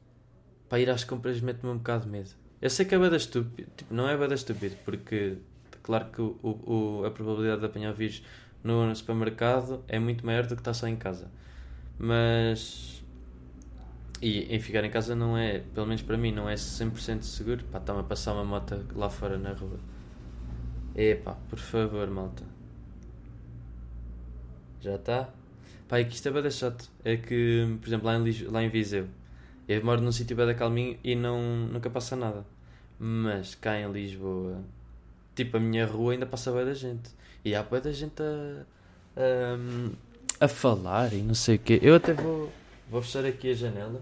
para 0.68 0.80
ir 0.80 0.90
às 0.90 1.04
compras 1.04 1.42
mete-me 1.42 1.72
um 1.72 1.78
bocado 1.78 2.06
de 2.06 2.12
medo. 2.12 2.30
Eu 2.62 2.70
sei 2.70 2.86
que 2.86 2.94
é 2.94 3.00
bada 3.00 3.16
estúpido, 3.16 3.72
tipo, 3.76 3.94
não 3.94 4.08
é 4.08 4.18
bada 4.18 4.36
estúpido, 4.36 4.76
porque 4.84 5.38
claro 5.82 6.06
que 6.12 6.22
o, 6.22 6.38
o, 6.44 7.06
a 7.06 7.12
probabilidade 7.12 7.62
de 7.62 7.66
apanhar 7.66 7.94
vírus 7.94 8.22
no 8.64 8.94
supermercado 8.96 9.84
é 9.88 9.98
muito 9.98 10.26
maior 10.26 10.46
do 10.46 10.56
que 10.56 10.62
estar 10.62 10.74
só 10.74 10.88
em 10.88 10.96
casa. 10.96 11.32
Mas. 11.98 12.99
E 14.22 14.54
em 14.54 14.60
ficar 14.60 14.84
em 14.84 14.90
casa 14.90 15.16
não 15.16 15.38
é, 15.38 15.60
pelo 15.60 15.88
menos 15.88 16.02
para 16.02 16.18
mim, 16.18 16.32
não 16.32 16.50
é 16.50 16.56
100% 16.56 17.22
seguro. 17.24 17.64
Pá, 17.66 17.78
está-me 17.78 18.02
a 18.02 18.04
passar 18.04 18.34
uma 18.34 18.44
moto 18.44 18.86
lá 18.96 19.10
fora 19.10 19.38
na 19.38 19.54
rua. 19.54 19.80
Epá, 20.96 21.36
por 21.50 21.60
favor, 21.60 22.10
malta. 22.10 22.44
Já 24.82 24.96
está? 24.96 25.30
Pá, 25.88 26.00
é 26.00 26.04
que 26.04 26.14
isto 26.14 26.28
é 26.28 26.32
bada 26.32 26.52
chato. 26.52 26.90
É 27.04 27.16
que, 27.18 27.78
por 27.80 27.88
exemplo, 27.88 28.08
lá 28.08 28.16
em, 28.16 28.44
lá 28.48 28.64
em 28.64 28.70
Viseu, 28.70 29.08
eu 29.68 29.84
moro 29.84 30.02
num 30.02 30.12
sítio 30.12 30.36
bada 30.36 30.54
calminho 30.54 30.98
e 31.04 31.16
não, 31.16 31.42
nunca 31.68 31.90
passa 31.90 32.16
nada. 32.16 32.46
Mas 33.00 33.56
cá 33.56 33.80
em 33.80 33.92
Lisboa, 33.92 34.62
tipo, 35.36 35.58
a 35.58 35.60
minha 35.60 35.86
rua 35.86 36.14
ainda 36.14 36.26
passa 36.26 36.52
bem 36.52 36.66
da 36.66 36.74
gente. 36.74 37.10
E 37.46 37.56
há 37.56 37.64
bem 37.64 37.82
da 37.82 37.92
gente 37.94 38.22
a, 38.22 38.66
a, 40.42 40.46
a 40.46 40.48
falar 40.48 41.14
e 41.14 41.22
não 41.22 41.34
sei 41.34 41.56
o 41.56 41.60
quê. 41.60 41.80
Eu 41.82 41.96
até 41.96 42.14
vou, 42.14 42.52
vou 42.90 43.02
fechar 43.02 43.26
aqui 43.26 43.52
a 43.52 43.54
janela 43.54 44.02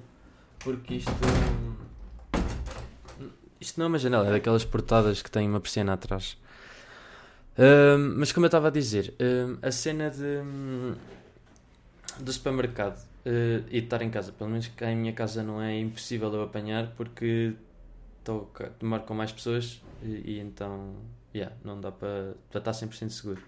porque 0.60 0.96
isto. 0.96 1.12
Isto 3.60 3.80
não 3.80 3.86
é 3.86 3.90
uma 3.90 4.00
janela, 4.00 4.28
é 4.28 4.32
daquelas 4.32 4.64
portadas 4.64 5.22
que 5.22 5.32
tem 5.32 5.48
uma 5.48 5.60
persiana 5.60 5.94
atrás. 5.94 6.38
Um, 7.58 8.20
mas 8.20 8.32
como 8.32 8.46
eu 8.46 8.48
estava 8.48 8.68
a 8.68 8.72
dizer, 8.72 9.16
um, 9.20 9.58
a 9.64 9.72
cena 9.72 10.12
de, 10.12 10.44
do 12.20 12.32
supermercado 12.32 13.00
uh, 13.26 13.66
e 13.70 13.80
de 13.80 13.86
estar 13.86 14.02
em 14.04 14.12
casa, 14.12 14.32
pelo 14.32 14.52
menos 14.52 14.68
cá 14.68 14.92
em 14.92 14.96
minha 14.96 15.14
casa 15.14 15.42
não 15.42 15.60
é 15.60 15.80
impossível 15.80 16.32
eu 16.34 16.44
apanhar 16.44 16.94
porque 16.96 17.54
estou 18.20 18.52
com 19.06 19.14
mais 19.16 19.32
pessoas 19.32 19.82
e, 20.04 20.34
e 20.34 20.40
então 20.40 20.96
yeah, 21.34 21.56
não 21.64 21.82
dá 21.82 21.92
para 21.92 22.36
estar 22.54 22.72
100% 22.72 23.10
seguro. 23.10 23.42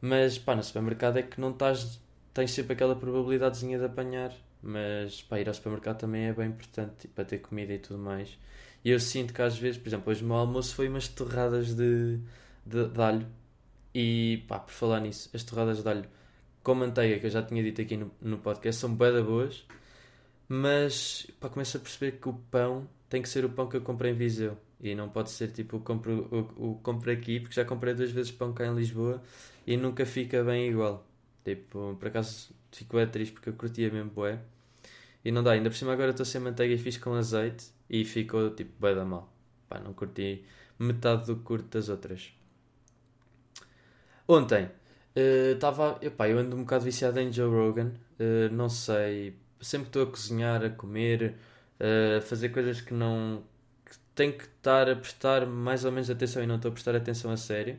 Mas 0.00 0.38
pá, 0.38 0.54
no 0.54 0.62
supermercado 0.62 1.16
é 1.16 1.22
que 1.22 1.40
não 1.40 1.50
estás, 1.50 2.00
tens 2.32 2.50
sempre 2.52 2.74
aquela 2.74 2.94
probabilidadezinha 2.94 3.78
de 3.78 3.84
apanhar, 3.84 4.32
mas 4.62 5.22
pá, 5.22 5.40
ir 5.40 5.48
ao 5.48 5.54
supermercado 5.54 5.98
também 5.98 6.26
é 6.26 6.32
bem 6.32 6.48
importante 6.48 6.92
tipo, 7.00 7.14
para 7.14 7.24
ter 7.24 7.38
comida 7.38 7.72
e 7.72 7.78
tudo 7.78 7.98
mais. 7.98 8.38
E 8.84 8.90
eu 8.90 9.00
sinto 9.00 9.32
que 9.34 9.42
às 9.42 9.56
vezes, 9.58 9.78
por 9.80 9.88
exemplo, 9.88 10.10
hoje 10.10 10.24
o 10.24 10.26
meu 10.26 10.36
almoço 10.36 10.74
foi 10.74 10.88
umas 10.88 11.08
torradas 11.08 11.74
de, 11.74 12.18
de, 12.66 12.88
de 12.88 13.00
alho. 13.02 13.26
E 13.94 14.44
pá, 14.48 14.58
por 14.58 14.72
falar 14.72 15.00
nisso, 15.00 15.30
as 15.34 15.42
torradas 15.44 15.82
de 15.82 15.88
alho 15.88 16.08
com 16.62 16.74
manteiga, 16.74 17.18
que 17.18 17.26
eu 17.26 17.30
já 17.30 17.42
tinha 17.42 17.62
dito 17.62 17.80
aqui 17.80 17.96
no, 17.96 18.10
no 18.20 18.38
podcast, 18.38 18.80
são 18.80 18.94
bem 18.94 19.22
boas. 19.22 19.66
Mas 20.48 21.26
pá, 21.40 21.48
começo 21.48 21.76
a 21.76 21.80
perceber 21.80 22.12
que 22.18 22.28
o 22.28 22.34
pão 22.34 22.88
tem 23.08 23.22
que 23.22 23.28
ser 23.28 23.44
o 23.44 23.50
pão 23.50 23.68
que 23.68 23.76
eu 23.76 23.82
comprei 23.82 24.12
em 24.12 24.14
Viseu. 24.14 24.56
E 24.80 24.94
não 24.94 25.08
pode 25.08 25.30
ser 25.30 25.48
tipo 25.52 25.76
o 25.76 25.80
compro, 25.80 26.28
o, 26.58 26.72
o 26.72 26.74
compro 26.82 27.10
aqui, 27.10 27.40
porque 27.40 27.54
já 27.54 27.64
comprei 27.64 27.94
duas 27.94 28.10
vezes 28.10 28.32
pão 28.32 28.52
cá 28.52 28.66
em 28.66 28.74
Lisboa 28.74 29.22
e 29.66 29.76
nunca 29.76 30.04
fica 30.06 30.42
bem 30.44 30.68
igual. 30.70 31.06
Tipo, 31.44 31.96
por 31.98 32.08
acaso 32.08 32.50
fico 32.72 32.98
é 32.98 33.06
triste 33.06 33.32
porque 33.32 33.48
eu 33.50 33.54
curtia 33.54 33.90
mesmo 33.90 34.10
bué. 34.10 34.40
E 35.24 35.30
não 35.30 35.42
dá, 35.42 35.52
ainda 35.52 35.70
por 35.70 35.76
cima 35.76 35.92
agora 35.92 36.10
estou 36.10 36.26
sem 36.26 36.40
manteiga 36.40 36.74
e 36.74 36.78
fiz 36.78 36.96
com 36.96 37.14
azeite 37.14 37.66
e 37.88 38.04
ficou 38.04 38.50
tipo 38.50 38.72
bué 38.78 38.94
da 38.94 39.04
mal. 39.04 39.32
Pá, 39.68 39.78
não 39.78 39.92
curti 39.92 40.44
metade 40.78 41.26
do 41.26 41.36
que 41.36 41.42
curto 41.42 41.68
das 41.78 41.88
outras. 41.88 42.32
Ontem 44.26 44.68
estava. 45.14 45.98
Uh, 45.98 46.24
eu 46.24 46.38
ando 46.38 46.56
um 46.56 46.60
bocado 46.60 46.84
viciado 46.84 47.20
em 47.20 47.32
Joe 47.32 47.48
Rogan. 47.48 47.92
Uh, 48.18 48.52
não 48.52 48.68
sei. 48.68 49.36
Sempre 49.60 49.88
estou 49.88 50.02
a 50.02 50.06
cozinhar, 50.06 50.64
a 50.64 50.70
comer, 50.70 51.36
uh, 51.80 52.18
a 52.18 52.20
fazer 52.20 52.48
coisas 52.50 52.80
que 52.80 52.94
não. 52.94 53.42
que 53.84 53.96
tenho 54.14 54.32
que 54.32 54.44
estar 54.44 54.88
a 54.88 54.96
prestar 54.96 55.46
mais 55.46 55.84
ou 55.84 55.92
menos 55.92 56.10
atenção 56.10 56.42
e 56.42 56.46
não 56.46 56.56
estou 56.56 56.70
a 56.70 56.72
prestar 56.72 56.96
atenção 56.96 57.30
a 57.30 57.36
sério. 57.36 57.78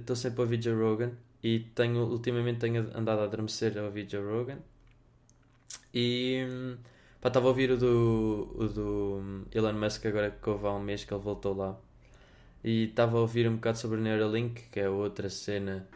Estou 0.00 0.14
sempre 0.16 0.40
a 0.40 0.42
ouvir 0.44 0.62
Joe 0.62 0.74
Rogan 0.74 1.12
e 1.42 1.60
tenho, 1.60 2.04
ultimamente 2.04 2.58
tenho 2.58 2.90
andado 2.94 3.20
a 3.20 3.24
adormecer 3.24 3.78
a 3.78 3.84
ouvir 3.84 4.08
Joe 4.08 4.22
Rogan. 4.22 4.58
E 5.92 6.46
estava 7.24 7.46
a 7.46 7.48
ouvir 7.48 7.70
o 7.70 7.76
do, 7.76 8.54
o 8.54 8.68
do 8.68 9.46
Elon 9.52 9.72
Musk 9.72 10.06
agora 10.06 10.30
que 10.30 10.50
houve 10.50 10.66
há 10.66 10.72
um 10.72 10.80
mês 10.80 11.04
que 11.04 11.12
ele 11.12 11.22
voltou 11.22 11.54
lá. 11.54 11.78
E 12.62 12.84
estava 12.84 13.16
a 13.18 13.20
ouvir 13.20 13.48
um 13.48 13.56
bocado 13.56 13.78
sobre 13.78 13.98
o 13.98 14.00
Neuralink, 14.00 14.62
que 14.70 14.80
é 14.80 14.88
outra 14.88 15.28
cena 15.30 15.88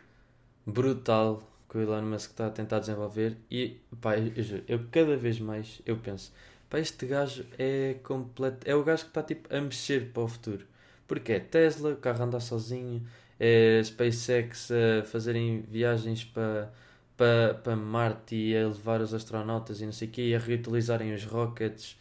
brutal 0.66 1.42
que 1.68 1.78
o 1.78 1.82
Elon 1.82 2.02
Musk 2.02 2.30
está 2.30 2.46
a 2.46 2.50
tentar 2.50 2.80
desenvolver. 2.80 3.36
E 3.50 3.80
pá, 4.00 4.16
eu, 4.16 4.62
eu, 4.66 4.80
cada 4.90 5.16
vez 5.16 5.38
mais 5.38 5.80
eu 5.86 5.96
penso, 5.96 6.32
pá, 6.68 6.78
este 6.78 7.06
gajo 7.06 7.44
é 7.58 7.96
completo. 8.02 8.68
É 8.68 8.74
o 8.74 8.82
gajo 8.82 9.04
que 9.04 9.10
está 9.10 9.22
tipo 9.22 9.54
a 9.54 9.60
mexer 9.60 10.10
para 10.12 10.22
o 10.22 10.28
futuro. 10.28 10.66
Porque 11.06 11.32
é 11.32 11.40
Tesla, 11.40 11.92
o 11.92 11.96
carro 11.96 12.22
anda 12.24 12.40
sozinho, 12.40 13.04
é 13.38 13.82
SpaceX 13.84 14.70
a 14.70 15.04
fazerem 15.04 15.62
viagens 15.62 16.24
para, 16.24 16.72
para, 17.20 17.52
para 17.52 17.76
Marte 17.76 18.34
e 18.34 18.56
a 18.56 18.66
levar 18.66 19.02
os 19.02 19.12
astronautas 19.12 19.82
e 19.82 19.84
não 19.84 19.92
sei 19.92 20.08
o 20.08 20.10
quê, 20.10 20.22
e 20.28 20.34
a 20.34 20.38
reutilizarem 20.38 21.12
os 21.12 21.22
rockets. 21.22 21.94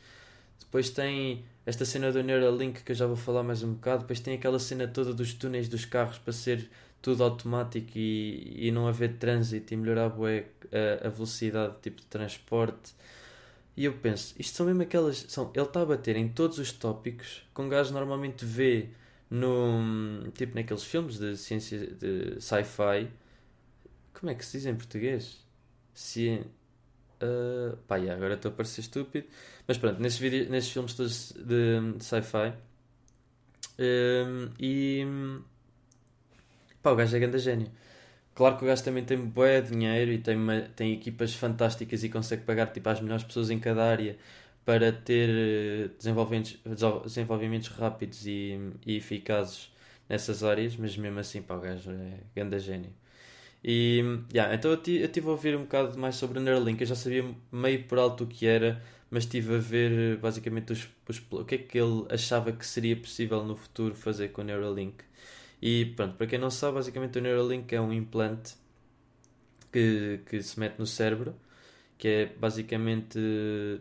Depois 0.61 0.89
tem 0.89 1.43
esta 1.65 1.83
cena 1.83 2.09
do 2.09 2.23
Neuralink 2.23 2.83
que 2.83 2.93
eu 2.93 2.95
já 2.95 3.05
vou 3.05 3.17
falar 3.17 3.43
mais 3.43 3.61
um 3.61 3.73
bocado. 3.73 4.03
Depois 4.03 4.21
tem 4.21 4.35
aquela 4.35 4.57
cena 4.59 4.87
toda 4.87 5.13
dos 5.13 5.33
túneis 5.33 5.67
dos 5.67 5.83
carros 5.83 6.17
para 6.19 6.31
ser 6.31 6.69
tudo 7.01 7.21
automático 7.21 7.91
e, 7.97 8.67
e 8.67 8.71
não 8.71 8.87
haver 8.87 9.17
trânsito 9.17 9.73
e 9.73 9.77
melhorar 9.77 10.05
a, 10.05 11.07
a 11.07 11.09
velocidade 11.09 11.75
tipo 11.81 11.99
de 11.99 12.07
transporte. 12.07 12.93
E 13.75 13.83
eu 13.83 13.93
penso, 13.93 14.33
isto 14.39 14.55
são 14.55 14.65
mesmo 14.67 14.83
aquelas. 14.83 15.25
São, 15.27 15.51
ele 15.53 15.65
está 15.65 15.81
a 15.81 15.85
bater 15.85 16.15
em 16.15 16.29
todos 16.29 16.59
os 16.59 16.71
tópicos 16.71 17.43
que 17.53 17.61
um 17.61 17.67
gajo 17.67 17.91
normalmente 17.91 18.45
vê 18.45 18.87
no, 19.29 20.31
tipo 20.33 20.55
naqueles 20.55 20.85
filmes 20.85 21.19
de 21.19 21.35
ciência 21.35 21.87
de 21.87 22.39
sci-fi. 22.39 23.09
Como 24.19 24.31
é 24.31 24.35
que 24.35 24.45
se 24.45 24.57
diz 24.57 24.65
em 24.65 24.75
português? 24.75 25.45
Ci... 25.93 26.41
Uh, 27.21 27.75
pá, 27.87 27.97
yeah, 27.97 28.15
agora 28.15 28.35
estou 28.35 28.51
a 28.51 28.53
parecer 28.53 28.81
estúpido. 28.81 29.27
Mas 29.67 29.77
pronto, 29.77 30.01
nesses, 30.01 30.19
vídeos, 30.19 30.49
nesses 30.49 30.71
filmes 30.71 30.93
todos 30.93 31.31
de, 31.33 31.93
de 31.97 32.03
sci-fi. 32.03 32.53
Um, 33.79 34.49
e. 34.59 35.05
pá, 36.81 36.91
o 36.91 36.95
gajo 36.95 37.15
é 37.15 37.19
grande 37.19 37.39
gênio. 37.39 37.71
Claro 38.35 38.57
que 38.57 38.63
o 38.63 38.67
gajo 38.67 38.83
também 38.83 39.03
tem 39.03 39.17
bué 39.17 39.61
dinheiro 39.61 40.11
e 40.11 40.17
tem, 40.17 40.35
uma, 40.35 40.61
tem 40.61 40.93
equipas 40.93 41.33
fantásticas 41.33 42.03
e 42.03 42.09
consegue 42.09 42.43
pagar 42.43 42.67
tipo, 42.67 42.87
as 42.89 43.01
melhores 43.01 43.23
pessoas 43.23 43.49
em 43.49 43.59
cada 43.59 43.83
área 43.83 44.17
para 44.65 44.91
ter 44.93 45.29
eh, 45.29 45.89
desenvolvimentos, 45.97 46.57
desenvolvimentos 47.03 47.69
rápidos 47.69 48.25
e, 48.25 48.57
e 48.85 48.97
eficazes 48.97 49.71
nessas 50.07 50.43
áreas, 50.43 50.75
mas 50.77 50.95
mesmo 50.97 51.19
assim, 51.19 51.41
pá, 51.41 51.55
o 51.55 51.59
gajo 51.61 51.91
é 51.91 52.19
grande 52.35 52.59
gênio. 52.59 52.91
E, 53.63 54.21
yeah, 54.33 54.53
então 54.55 54.71
eu, 54.71 54.77
estive 54.77 55.27
a 55.27 55.31
ouvir 55.31 55.55
um 55.55 55.63
bocado 55.63 55.97
mais 55.99 56.15
sobre 56.15 56.39
o 56.39 56.41
Neuralink, 56.41 56.81
eu 56.81 56.87
já 56.87 56.95
sabia 56.95 57.25
meio 57.51 57.83
por 57.83 57.99
alto 57.99 58.23
o 58.23 58.27
que 58.27 58.47
era, 58.47 58.81
mas 59.11 59.25
estive 59.25 59.55
a 59.55 59.59
ver 59.59 60.17
basicamente 60.17 60.71
os, 60.73 60.87
os, 61.07 61.21
o 61.31 61.43
que 61.45 61.55
é 61.55 61.57
que 61.57 61.77
ele 61.77 62.05
achava 62.09 62.51
que 62.53 62.65
seria 62.65 62.95
possível 62.95 63.43
no 63.43 63.55
futuro 63.55 63.95
fazer 63.95 64.29
com 64.29 64.41
o 64.41 64.45
Neuralink. 64.45 65.03
E 65.61 65.87
pronto, 65.95 66.15
para 66.15 66.27
quem 66.27 66.39
não 66.39 66.49
sabe, 66.49 66.75
basicamente 66.75 67.17
o 67.19 67.21
Neuralink 67.21 67.73
é 67.75 67.81
um 67.81 67.91
implante 67.93 68.55
que, 69.71 70.21
que 70.25 70.41
se 70.41 70.59
mete 70.59 70.79
no 70.79 70.85
cérebro 70.87 71.35
que 71.99 72.07
é 72.07 72.25
basicamente 72.27 73.19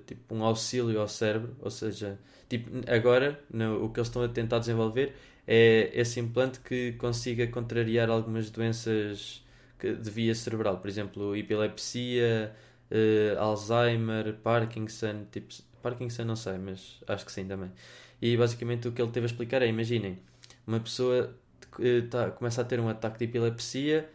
tipo 0.05 0.35
um 0.35 0.43
auxílio 0.43 1.01
ao 1.01 1.07
cérebro, 1.07 1.57
ou 1.61 1.71
seja, 1.71 2.19
tipo, 2.49 2.69
agora 2.93 3.41
no, 3.49 3.85
o 3.85 3.91
que 3.91 4.01
eles 4.01 4.09
estão 4.09 4.23
a 4.23 4.29
tentar 4.29 4.59
desenvolver 4.59 5.15
é 5.47 5.91
esse 5.95 6.19
implante 6.19 6.59
que 6.59 6.93
consiga 6.95 7.47
contrariar 7.47 8.11
algumas 8.11 8.51
doenças 8.51 9.45
de 9.87 10.11
via 10.11 10.35
cerebral, 10.35 10.79
por 10.79 10.89
exemplo, 10.89 11.37
epilepsia, 11.37 12.55
uh, 12.91 13.39
Alzheimer, 13.39 14.35
Parkinson, 14.43 15.27
tipo, 15.31 15.55
Parkinson 15.83 16.25
não 16.25 16.37
sei, 16.37 16.59
mas 16.59 17.01
acho 17.07 17.25
que 17.25 17.33
sim 17.33 17.47
também. 17.47 17.71
E 18.21 18.37
basicamente 18.37 18.89
o 18.89 18.93
que 18.93 19.01
ele 19.01 19.11
teve 19.11 19.27
a 19.27 19.29
explicar 19.29 19.63
é, 19.63 19.67
imaginem, 19.67 20.19
uma 20.67 20.81
pessoa 20.81 21.35
uh, 21.79 22.09
tá, 22.09 22.31
começa 22.31 22.61
a 22.61 22.65
ter 22.65 22.81
um 22.81 22.89
ataque 22.89 23.19
de 23.19 23.25
epilepsia, 23.25 24.11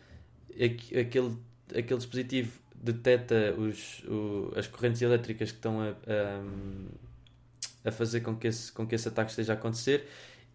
aquele, 0.52 1.38
aquele 1.70 1.98
dispositivo 1.98 2.60
detecta 2.76 3.56
os, 3.58 4.04
o, 4.04 4.52
as 4.58 4.68
correntes 4.68 5.02
elétricas 5.02 5.52
que 5.52 5.58
estão 5.58 5.80
a, 5.80 5.90
a, 5.92 7.90
a, 7.90 7.92
fazer 7.92 8.20
com 8.20 8.36
que, 8.36 8.48
esse, 8.48 8.72
com 8.74 8.86
que 8.86 8.94
esse 8.94 9.08
ataque 9.08 9.30
esteja 9.30 9.54
a 9.54 9.56
acontecer 9.56 10.06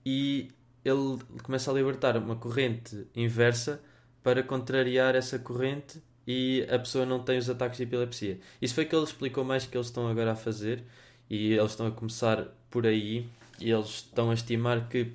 e 0.05 0.51
ele 0.85 1.19
começa 1.43 1.71
a 1.71 1.75
libertar 1.75 2.19
uma 2.19 2.37
corrente 2.37 3.07
inversa 3.17 3.81
para 4.23 4.43
contrariar 4.43 5.15
essa 5.15 5.39
corrente 5.39 6.03
e 6.27 6.67
a 6.71 6.79
pessoa 6.79 7.07
não 7.07 7.21
tem 7.21 7.39
os 7.39 7.49
ataques 7.49 7.79
de 7.79 7.85
epilepsia. 7.85 8.39
Isso 8.61 8.75
foi 8.75 8.85
que 8.85 8.95
ele 8.95 9.05
explicou 9.05 9.45
mais 9.45 9.65
que 9.67 9.77
eles 9.77 9.87
estão 9.87 10.09
agora 10.09 10.33
a 10.33 10.37
fazer 10.37 10.85
e 11.31 11.53
eles 11.53 11.71
estão 11.71 11.87
a 11.87 11.91
começar 11.91 12.47
por 12.71 12.87
aí 12.87 13.27
e 13.61 13.71
eles 13.71 13.89
estão 13.89 14.31
a 14.31 14.35
estimar 14.35 14.89
que 14.89 15.13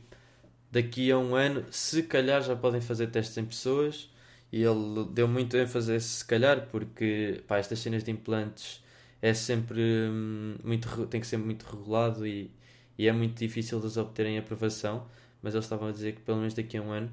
daqui 0.72 1.12
a 1.12 1.18
um 1.20 1.36
ano, 1.36 1.64
se 1.72 2.04
calhar, 2.04 2.42
já 2.42 2.56
podem 2.56 2.82
fazer 2.82 3.08
testes 3.08 3.38
em 3.38 3.46
pessoas 3.46 4.10
e 4.52 4.64
ele 4.64 5.06
deu 5.12 5.28
muito 5.28 5.56
ênfase 5.56 5.92
a 5.92 5.96
esse, 5.96 6.10
se 6.10 6.26
calhar, 6.26 6.68
porque 6.72 7.44
pá, 7.48 7.58
estas 7.58 7.80
cenas 7.80 8.04
de 8.04 8.12
implantes 8.12 8.84
é 9.22 9.34
sempre 9.34 9.82
hum, 10.10 10.56
muito 10.64 11.08
tem 11.08 11.22
que 11.22 11.28
ser 11.28 11.38
muito 11.38 11.64
regulado 11.64 12.26
e, 12.28 12.52
e 12.98 13.08
é 13.08 13.12
muito 13.12 13.38
difícil 13.38 13.80
de 13.80 13.86
eles 13.86 13.98
obterem 13.98 14.38
aprovação, 14.38 15.08
mas 15.42 15.54
eles 15.54 15.66
estavam 15.66 15.88
a 15.90 15.92
dizer 15.92 16.14
que 16.16 16.22
pelo 16.22 16.38
menos 16.40 16.54
daqui 16.54 16.78
a 16.78 16.82
um 16.82 16.92
ano. 16.92 17.12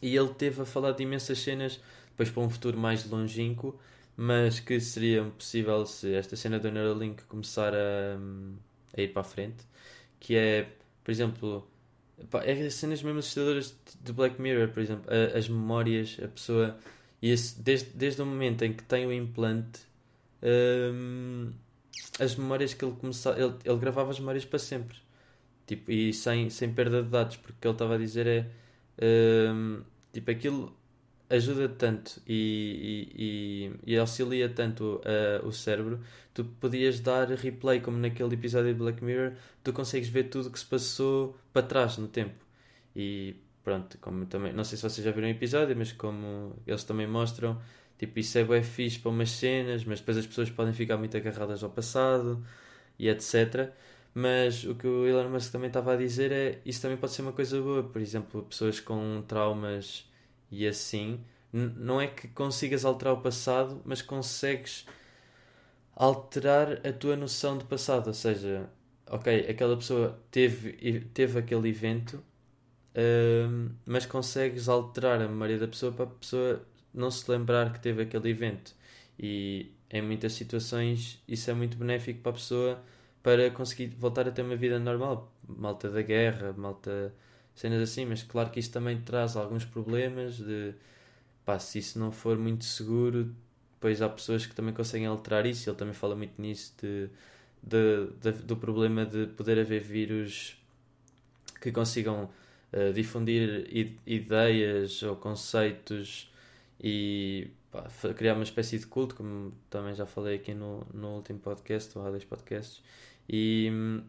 E 0.00 0.16
ele 0.16 0.28
teve 0.30 0.62
a 0.62 0.64
falar 0.64 0.92
de 0.92 1.02
imensas 1.02 1.38
cenas, 1.38 1.80
depois 2.10 2.30
para 2.30 2.42
um 2.42 2.50
futuro 2.50 2.78
mais 2.78 3.08
longínquo, 3.08 3.78
mas 4.16 4.58
que 4.60 4.80
seria 4.80 5.24
possível 5.24 5.86
se 5.86 6.12
esta 6.14 6.34
cena 6.36 6.58
do 6.58 6.70
Neuralink 6.70 7.22
começar 7.24 7.72
a, 7.74 8.18
a 8.96 9.00
ir 9.00 9.08
para 9.12 9.20
a 9.20 9.24
frente, 9.24 9.64
que 10.18 10.36
é, 10.36 10.68
por 11.04 11.10
exemplo, 11.10 11.68
pá, 12.30 12.44
é 12.44 12.68
cenas 12.70 13.02
mesmo 13.02 13.20
assustadoras 13.20 13.76
de 14.00 14.12
Black 14.12 14.40
Mirror, 14.40 14.68
por 14.70 14.80
exemplo, 14.82 15.04
as 15.36 15.48
memórias, 15.48 16.18
a 16.22 16.28
pessoa, 16.28 16.76
e 17.22 17.30
esse, 17.30 17.60
desde, 17.60 17.90
desde 17.90 18.22
o 18.22 18.26
momento 18.26 18.64
em 18.64 18.72
que 18.72 18.82
tem 18.82 19.06
o 19.06 19.12
implante, 19.12 19.80
hum, 20.42 21.52
as 22.18 22.34
memórias 22.36 22.74
que 22.74 22.84
ele 22.84 22.94
começava, 23.00 23.40
ele, 23.40 23.54
ele 23.64 23.78
gravava 23.78 24.10
as 24.10 24.18
memórias 24.18 24.44
para 24.44 24.58
sempre, 24.58 24.98
tipo, 25.66 25.90
e 25.92 26.12
sem, 26.12 26.50
sem 26.50 26.72
perda 26.72 27.02
de 27.02 27.08
dados, 27.08 27.36
porque 27.36 27.52
o 27.52 27.56
que 27.60 27.66
ele 27.68 27.74
estava 27.74 27.94
a 27.94 27.98
dizer 27.98 28.26
é, 28.26 28.50
hum, 29.02 29.82
tipo, 30.12 30.30
aquilo 30.30 30.76
ajuda 31.30 31.68
tanto 31.68 32.22
e, 32.26 33.70
e, 33.84 33.92
e, 33.92 33.98
auxilia 33.98 34.48
tanto 34.48 35.00
uh, 35.04 35.46
o 35.46 35.52
cérebro, 35.52 36.00
tu 36.32 36.44
podias 36.44 37.00
dar 37.00 37.28
replay, 37.28 37.80
como 37.80 37.98
naquele 37.98 38.34
episódio 38.34 38.72
de 38.72 38.78
Black 38.78 39.04
Mirror, 39.04 39.32
tu 39.62 39.72
consegues 39.72 40.08
ver 40.08 40.24
tudo 40.24 40.48
o 40.48 40.50
que 40.50 40.58
se 40.58 40.64
passou 40.64 41.36
para 41.52 41.66
trás 41.66 41.98
no 41.98 42.08
tempo. 42.08 42.44
E 42.96 43.36
pronto, 43.62 43.98
como 43.98 44.24
também, 44.26 44.52
não 44.52 44.64
sei 44.64 44.78
se 44.78 44.82
vocês 44.82 45.04
já 45.04 45.10
viram 45.12 45.28
o 45.28 45.30
episódio, 45.30 45.76
mas 45.76 45.92
como 45.92 46.56
eles 46.66 46.84
também 46.84 47.06
mostram, 47.06 47.60
tipo, 47.98 48.18
isso 48.18 48.38
é 48.38 48.44
bem 48.44 48.62
fixe 48.62 48.98
para 48.98 49.10
umas 49.10 49.30
cenas, 49.30 49.84
mas 49.84 50.00
depois 50.00 50.16
as 50.16 50.26
pessoas 50.26 50.50
podem 50.50 50.72
ficar 50.72 50.96
muito 50.96 51.16
agarradas 51.16 51.62
ao 51.62 51.70
passado 51.70 52.42
e 52.98 53.08
etc. 53.08 53.70
Mas 54.14 54.64
o 54.64 54.74
que 54.74 54.86
o 54.86 55.06
Elon 55.06 55.28
Musk 55.28 55.52
também 55.52 55.68
estava 55.68 55.92
a 55.92 55.96
dizer 55.96 56.32
é 56.32 56.60
isso 56.64 56.82
também 56.82 56.96
pode 56.96 57.12
ser 57.12 57.22
uma 57.22 57.32
coisa 57.32 57.60
boa, 57.60 57.82
por 57.82 58.00
exemplo, 58.00 58.42
pessoas 58.42 58.80
com 58.80 59.22
traumas 59.28 60.08
e 60.50 60.66
assim, 60.66 61.20
não 61.52 62.00
é 62.00 62.06
que 62.06 62.28
consigas 62.28 62.84
alterar 62.84 63.14
o 63.14 63.20
passado, 63.20 63.80
mas 63.84 64.02
consegues 64.02 64.86
alterar 65.94 66.86
a 66.86 66.92
tua 66.92 67.16
noção 67.16 67.58
de 67.58 67.64
passado. 67.64 68.08
Ou 68.08 68.14
seja, 68.14 68.70
ok, 69.06 69.46
aquela 69.48 69.76
pessoa 69.76 70.18
teve, 70.30 70.72
teve 71.12 71.38
aquele 71.38 71.68
evento, 71.68 72.14
uh, 72.94 73.70
mas 73.86 74.06
consegues 74.06 74.68
alterar 74.68 75.20
a 75.20 75.28
memória 75.28 75.58
da 75.58 75.68
pessoa 75.68 75.92
para 75.92 76.04
a 76.04 76.08
pessoa 76.08 76.64
não 76.94 77.10
se 77.10 77.30
lembrar 77.30 77.72
que 77.72 77.80
teve 77.80 78.02
aquele 78.02 78.30
evento. 78.30 78.74
E 79.18 79.72
em 79.90 80.02
muitas 80.02 80.32
situações 80.34 81.22
isso 81.26 81.50
é 81.50 81.54
muito 81.54 81.76
benéfico 81.76 82.20
para 82.20 82.30
a 82.30 82.34
pessoa 82.34 82.82
para 83.22 83.50
conseguir 83.50 83.88
voltar 83.98 84.28
a 84.28 84.30
ter 84.30 84.42
uma 84.42 84.56
vida 84.56 84.78
normal. 84.78 85.32
Malta 85.46 85.90
da 85.90 86.02
guerra, 86.02 86.52
malta 86.56 87.12
cenas 87.54 87.82
assim, 87.82 88.04
mas 88.06 88.22
claro 88.22 88.50
que 88.50 88.60
isso 88.60 88.70
também 88.70 89.00
traz 89.00 89.36
alguns 89.36 89.64
problemas 89.64 90.36
de 90.36 90.74
pá, 91.44 91.58
se 91.58 91.78
isso 91.78 91.98
não 91.98 92.12
for 92.12 92.38
muito 92.38 92.64
seguro, 92.64 93.34
depois 93.74 94.02
há 94.02 94.08
pessoas 94.08 94.46
que 94.46 94.54
também 94.54 94.74
conseguem 94.74 95.06
alterar 95.06 95.46
isso, 95.46 95.68
ele 95.70 95.76
também 95.76 95.94
fala 95.94 96.14
muito 96.14 96.40
nisso 96.40 96.74
de, 96.80 97.08
de, 97.62 98.10
de 98.20 98.42
do 98.42 98.56
problema 98.56 99.06
de 99.06 99.26
poder 99.28 99.58
haver 99.58 99.80
vírus 99.80 100.56
que 101.60 101.72
consigam 101.72 102.30
uh, 102.72 102.92
difundir 102.92 103.66
ideias 104.06 105.02
ou 105.02 105.16
conceitos 105.16 106.30
e 106.80 107.50
pá, 107.82 108.14
criar 108.14 108.34
uma 108.34 108.44
espécie 108.44 108.78
de 108.78 108.86
culto, 108.86 109.14
como 109.14 109.52
também 109.70 109.94
já 109.94 110.06
falei 110.06 110.36
aqui 110.36 110.54
no, 110.54 110.86
no 110.92 111.16
último 111.16 111.38
podcast, 111.38 111.96
ou 111.98 112.06
há 112.06 112.10
dois 112.10 112.24
podcasts, 112.24 112.82
e 113.28 113.68
hum, 113.72 114.02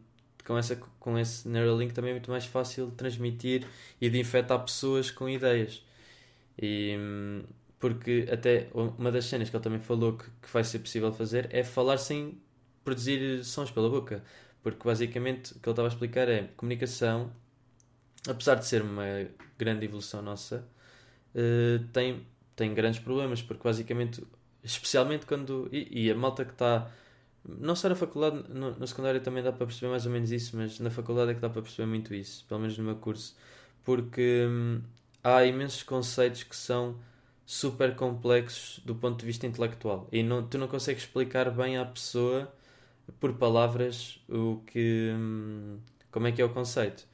com, 0.46 0.58
essa, 0.58 0.76
com 1.00 1.18
esse 1.18 1.48
Neuralink 1.48 1.94
também 1.94 2.12
é 2.12 2.14
muito 2.14 2.32
mais 2.32 2.46
fácil 2.46 2.88
de 2.88 2.96
transmitir 2.96 3.68
e 4.02 4.10
de 4.10 4.20
infectar 4.20 4.60
pessoas 4.64 5.12
com 5.12 5.30
ideias. 5.30 5.84
E, 6.62 6.98
porque 7.80 8.28
até 8.32 8.68
uma 8.74 9.12
das 9.12 9.26
cenas 9.26 9.50
que 9.50 9.56
ele 9.56 9.64
também 9.64 9.80
falou 9.80 10.18
que, 10.18 10.26
que 10.42 10.52
vai 10.52 10.64
ser 10.64 10.80
possível 10.80 11.14
fazer 11.14 11.48
é 11.52 11.64
falar 11.64 11.98
sem 11.98 12.38
produzir 12.84 13.44
sons 13.46 13.72
pela 13.72 13.90
boca. 13.90 14.24
Porque 14.62 14.84
basicamente 14.84 15.54
o 15.54 15.60
que 15.60 15.70
ele 15.70 15.72
estava 15.72 15.88
a 15.88 15.92
explicar 15.92 16.28
é 16.28 16.50
comunicação, 16.58 17.32
apesar 18.28 18.56
de 18.56 18.66
ser 18.66 18.82
uma 18.82 19.06
grande 19.58 19.86
evolução 19.86 20.22
nossa, 20.22 20.68
uh, 21.36 21.84
tem, 21.94 22.26
tem 22.60 22.74
grandes 22.74 23.00
problemas, 23.00 23.42
porque 23.42 23.64
basicamente, 23.64 24.22
especialmente 24.62 25.26
quando. 25.26 25.70
E, 25.72 26.08
e 26.08 26.12
a 26.12 26.16
malta 26.16 26.44
que 26.44 26.52
está 26.52 26.92
não 27.48 27.74
só 27.74 27.88
na 27.88 27.96
faculdade, 27.96 28.44
no, 28.50 28.72
no 28.72 28.86
secundário 28.86 29.22
também 29.22 29.42
dá 29.42 29.52
para 29.52 29.66
perceber 29.66 29.90
mais 29.90 30.06
ou 30.06 30.12
menos 30.12 30.30
isso, 30.30 30.58
mas 30.58 30.78
na 30.80 30.90
faculdade 30.92 31.32
é 31.32 31.34
que 31.34 31.40
dá 31.40 31.50
para 31.50 31.62
perceber 31.62 31.88
muito 31.88 32.14
isso, 32.14 32.46
pelo 32.48 32.60
menos 32.60 32.78
no 32.78 32.84
meu 32.84 32.98
curso, 32.98 33.36
porque 33.84 34.46
hum, 34.46 34.82
há 35.24 35.46
imensos 35.46 35.84
conceitos 35.84 36.44
que 36.44 36.56
são 36.56 37.00
super 37.46 37.96
complexos 37.96 38.82
do 38.86 38.94
ponto 38.94 39.20
de 39.22 39.26
vista 39.26 39.48
intelectual 39.48 40.08
e 40.12 40.22
não, 40.22 40.46
tu 40.48 40.58
não 40.58 40.68
consegues 40.68 41.04
explicar 41.04 41.50
bem 41.50 41.78
à 41.78 41.86
pessoa 41.86 42.54
por 43.20 43.34
palavras 43.36 44.20
o 44.30 44.62
que 44.68 45.12
hum, 45.16 45.80
como 46.12 46.28
é 46.28 46.32
que 46.32 46.42
é 46.42 46.46
o 46.46 46.50
conceito. 46.50 47.08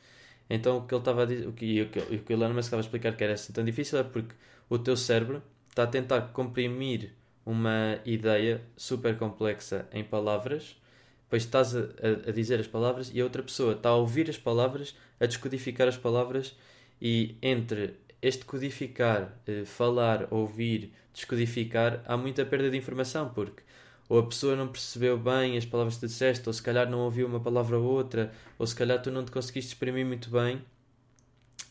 Então 0.50 0.78
o 0.80 0.88
que 0.88 0.94
ele 0.94 1.02
estava 1.02 1.24
a 1.24 1.26
dizer, 1.26 1.48
o 1.48 1.54
que, 1.54 1.82
o 1.84 1.90
que, 1.90 2.00
o 2.00 2.20
que 2.24 2.34
Elon 2.34 2.50
Musk 2.50 2.66
estava 2.66 2.82
a 2.82 2.86
explicar 2.86 3.16
que 3.16 3.24
era 3.24 3.34
assim 3.34 3.54
tão 3.54 3.64
difícil 3.64 4.00
é 4.00 4.04
porque 4.04 4.36
o 4.70 4.78
teu 4.78 4.98
cérebro 4.98 5.42
está 5.70 5.84
a 5.84 5.88
tentar 5.88 6.22
comprimir 6.34 7.14
uma 7.46 8.00
ideia 8.06 8.62
super 8.76 9.18
complexa 9.18 9.88
em 9.92 10.04
palavras, 10.04 10.76
depois 11.24 11.44
estás 11.44 11.76
a, 11.76 11.80
a, 11.80 12.30
a, 12.30 12.32
dizer 12.32 12.60
as 12.60 12.68
palavras 12.68 13.12
e 13.14 13.20
a 13.20 13.24
outra 13.24 13.44
pessoa 13.44 13.74
está 13.74 13.90
a 13.90 13.96
ouvir 13.96 14.30
as 14.30 14.38
palavras, 14.38 14.96
a 15.20 15.26
descodificar 15.26 15.88
as 15.88 15.98
palavras 15.98 16.56
e 17.02 17.38
entre 17.42 17.96
este 18.22 18.46
codificar, 18.46 19.38
eh, 19.46 19.66
falar, 19.66 20.28
ouvir, 20.32 20.92
descodificar, 21.14 22.02
há 22.06 22.18
muita 22.18 22.46
perda 22.46 22.70
de 22.70 22.78
informação 22.78 23.30
porque 23.30 23.62
ou 24.08 24.20
a 24.20 24.28
pessoa 24.28 24.56
não 24.56 24.68
percebeu 24.68 25.18
bem 25.18 25.58
as 25.58 25.66
palavras 25.66 25.96
que 25.96 26.02
tu 26.02 26.08
disseste, 26.08 26.48
ou 26.48 26.54
se 26.54 26.62
calhar 26.62 26.90
não 26.90 27.00
ouviu 27.00 27.28
uma 27.28 27.40
palavra 27.40 27.78
ou 27.78 27.86
outra, 27.86 28.32
ou 28.58 28.66
se 28.68 28.76
calhar 28.76 29.02
tu 29.02 29.12
não 29.12 29.26
te 29.26 29.32
conseguiste 29.32 29.74
exprimir 29.74 30.06
muito 30.06 30.30
bem, 30.30 30.62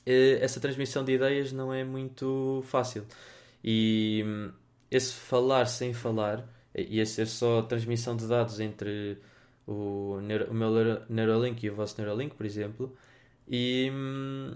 essa 0.06 0.60
transmissão 0.60 1.04
de 1.04 1.12
ideias 1.12 1.52
não 1.52 1.72
é 1.72 1.84
muito 1.84 2.62
fácil. 2.66 3.06
E 3.62 4.22
hum, 4.26 4.52
esse 4.90 5.14
falar 5.14 5.66
sem 5.66 5.94
falar 5.94 6.46
ia 6.74 7.06
ser 7.06 7.26
só 7.26 7.62
transmissão 7.62 8.16
de 8.16 8.26
dados 8.26 8.60
entre 8.60 9.18
o, 9.66 10.20
neuro, 10.22 10.50
o 10.50 10.54
meu 10.54 10.70
Neuralink 11.08 11.64
e 11.64 11.70
o 11.70 11.74
vosso 11.74 12.00
Neuralink, 12.00 12.34
por 12.34 12.44
exemplo, 12.46 12.96
e 13.48 13.90
hum, 13.92 14.54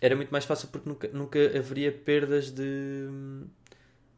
era 0.00 0.16
muito 0.16 0.30
mais 0.30 0.44
fácil 0.44 0.68
porque 0.68 0.88
nunca, 0.88 1.08
nunca 1.08 1.58
haveria 1.58 1.92
perdas 1.92 2.50
de, 2.50 3.08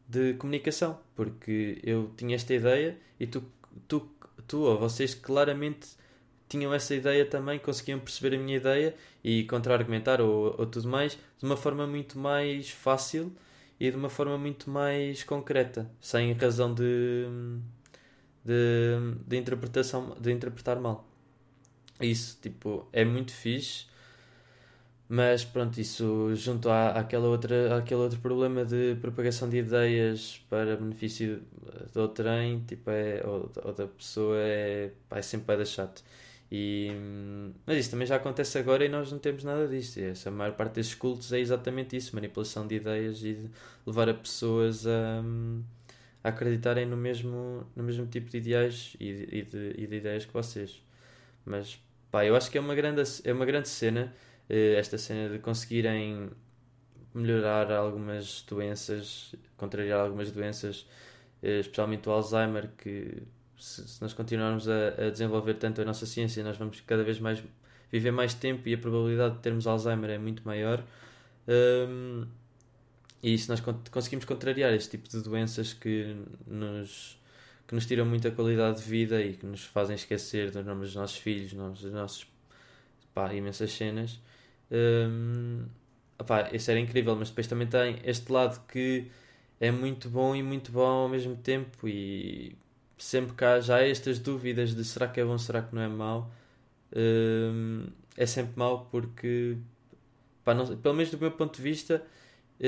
de 0.08 0.34
comunicação, 0.34 1.00
porque 1.14 1.80
eu 1.82 2.10
tinha 2.16 2.36
esta 2.36 2.54
ideia 2.54 2.98
e 3.18 3.26
tu, 3.26 3.42
tu, 3.88 4.08
tu 4.46 4.60
ou 4.60 4.78
vocês 4.78 5.14
claramente 5.14 5.88
tinham 6.52 6.72
essa 6.74 6.94
ideia 6.94 7.24
também, 7.24 7.58
conseguiam 7.58 7.98
perceber 7.98 8.36
a 8.36 8.38
minha 8.38 8.56
ideia 8.58 8.94
e 9.24 9.44
contra-argumentar 9.44 10.20
ou, 10.20 10.54
ou 10.58 10.66
tudo 10.66 10.86
mais 10.88 11.18
de 11.38 11.44
uma 11.46 11.56
forma 11.56 11.86
muito 11.86 12.18
mais 12.18 12.70
fácil 12.70 13.32
e 13.80 13.90
de 13.90 13.96
uma 13.96 14.10
forma 14.10 14.36
muito 14.38 14.68
mais 14.70 15.24
concreta, 15.24 15.90
sem 16.00 16.32
razão 16.34 16.74
de, 16.74 17.26
de, 18.44 19.14
de 19.26 19.36
interpretação, 19.36 20.16
de 20.20 20.32
interpretar 20.32 20.78
mal. 20.80 21.06
Isso, 22.00 22.38
tipo, 22.42 22.88
é 22.92 23.04
muito 23.04 23.32
fixe, 23.32 23.86
mas 25.08 25.44
pronto, 25.44 25.78
isso 25.80 26.34
junto 26.34 26.70
à, 26.70 26.90
àquela 26.92 27.28
outra, 27.28 27.76
àquele 27.78 28.00
outro 28.00 28.18
problema 28.20 28.64
de 28.64 28.96
propagação 29.00 29.48
de 29.48 29.58
ideias 29.58 30.42
para 30.48 30.76
benefício 30.76 31.42
de 31.92 31.98
outrem, 31.98 32.60
tipo, 32.66 32.90
é, 32.90 33.22
ou, 33.26 33.50
ou 33.62 33.72
da 33.74 33.86
pessoa, 33.86 34.36
é, 34.38 34.90
é 35.10 35.22
sempre 35.22 35.56
vai 35.56 35.66
chato. 35.66 36.02
E, 36.54 36.90
mas 37.64 37.78
isso 37.78 37.90
também 37.90 38.06
já 38.06 38.16
acontece 38.16 38.58
agora 38.58 38.84
e 38.84 38.88
nós 38.88 39.10
não 39.10 39.18
temos 39.18 39.42
nada 39.42 39.66
disso. 39.66 39.98
E 39.98 40.04
essa 40.04 40.30
maior 40.30 40.52
parte 40.54 40.74
desses 40.74 40.94
cultos 40.94 41.32
é 41.32 41.40
exatamente 41.40 41.96
isso: 41.96 42.14
manipulação 42.14 42.66
de 42.66 42.74
ideias 42.74 43.22
e 43.24 43.50
levar 43.86 44.06
a 44.10 44.14
pessoas 44.14 44.86
a, 44.86 45.22
a 46.22 46.28
acreditarem 46.28 46.84
no 46.84 46.96
mesmo, 46.96 47.66
no 47.74 47.82
mesmo 47.82 48.06
tipo 48.06 48.28
de 48.28 48.36
ideais 48.36 48.94
e 49.00 49.12
de, 49.14 49.36
e 49.38 49.42
de, 49.42 49.74
e 49.78 49.86
de 49.86 49.96
ideias 49.96 50.26
que 50.26 50.32
vocês. 50.34 50.82
Mas 51.46 51.80
pá, 52.10 52.22
eu 52.26 52.36
acho 52.36 52.50
que 52.50 52.58
é 52.58 52.60
uma 52.60 52.74
grande, 52.74 53.02
é 53.24 53.32
uma 53.32 53.46
grande 53.46 53.68
cena 53.70 54.12
eh, 54.48 54.74
esta 54.78 54.98
cena 54.98 55.30
de 55.30 55.38
conseguirem 55.38 56.30
melhorar 57.14 57.72
algumas 57.72 58.42
doenças, 58.42 59.34
contrariar 59.56 60.00
algumas 60.00 60.30
doenças, 60.30 60.86
eh, 61.42 61.60
especialmente 61.60 62.08
o 62.08 62.12
Alzheimer, 62.12 62.70
que 62.78 63.22
se, 63.62 63.86
se 63.86 64.02
nós 64.02 64.12
continuarmos 64.12 64.68
a, 64.68 64.88
a, 65.06 65.10
desenvolver 65.10 65.54
tanto 65.54 65.80
a 65.80 65.84
nossa 65.84 66.04
ciência, 66.04 66.42
nós 66.42 66.56
vamos 66.56 66.80
cada 66.80 67.04
vez 67.04 67.20
mais 67.20 67.42
viver 67.92 68.10
mais 68.10 68.34
tempo 68.34 68.68
e 68.68 68.74
a 68.74 68.78
probabilidade 68.78 69.36
de 69.36 69.40
termos 69.40 69.66
Alzheimer 69.66 70.10
é 70.10 70.18
muito 70.18 70.42
maior. 70.44 70.82
Um, 71.46 72.26
e 73.22 73.38
se 73.38 73.48
nós 73.48 73.62
conseguimos 73.90 74.24
contrariar 74.24 74.72
este 74.72 74.90
tipo 74.90 75.08
de 75.08 75.22
doenças 75.22 75.72
que 75.72 76.16
nos, 76.44 77.16
que 77.68 77.74
nos 77.74 77.86
tiram 77.86 78.04
muita 78.04 78.32
qualidade 78.32 78.82
de 78.82 78.88
vida 78.88 79.22
e 79.22 79.34
que 79.34 79.46
nos 79.46 79.64
fazem 79.64 79.94
esquecer 79.94 80.50
dos 80.50 80.66
nomes 80.66 80.88
dos 80.88 80.96
nossos 80.96 81.18
filhos, 81.18 81.52
dos 81.52 81.92
nossos 81.92 82.26
pá, 83.14 83.32
imensas 83.32 83.72
cenas. 83.72 84.18
Um, 84.72 85.66
isso 86.52 86.70
era 86.70 86.80
incrível, 86.80 87.14
mas 87.14 87.28
depois 87.28 87.46
também 87.46 87.68
tem 87.68 88.00
este 88.04 88.32
lado 88.32 88.60
que 88.66 89.08
é 89.60 89.70
muito 89.70 90.08
bom 90.08 90.34
e 90.34 90.42
muito 90.42 90.72
bom 90.72 91.04
ao 91.04 91.08
mesmo 91.08 91.36
tempo 91.36 91.86
e 91.86 92.56
sempre 93.02 93.34
que 93.34 93.44
há 93.44 93.60
já 93.60 93.82
estas 93.82 94.18
dúvidas 94.18 94.74
de 94.74 94.84
será 94.84 95.08
que 95.08 95.20
é 95.20 95.24
bom, 95.24 95.36
será 95.36 95.60
que 95.60 95.74
não 95.74 95.82
é 95.82 95.88
mau, 95.88 96.30
um, 96.94 97.86
é 98.16 98.26
sempre 98.26 98.52
mau 98.56 98.86
porque 98.90 99.56
pá, 100.44 100.54
não, 100.54 100.76
pelo 100.76 100.94
menos 100.94 101.10
do 101.10 101.18
meu 101.18 101.32
ponto 101.32 101.56
de 101.56 101.62
vista 101.62 101.96
uh, 102.60 102.64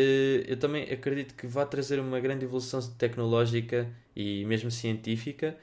eu 0.47 0.57
também 0.59 0.90
acredito 0.90 1.35
que 1.35 1.47
vai 1.47 1.64
trazer 1.66 2.01
uma 2.01 2.18
grande 2.18 2.44
evolução 2.44 2.81
tecnológica 2.99 3.88
e 4.16 4.44
mesmo 4.47 4.70
científica, 4.70 5.57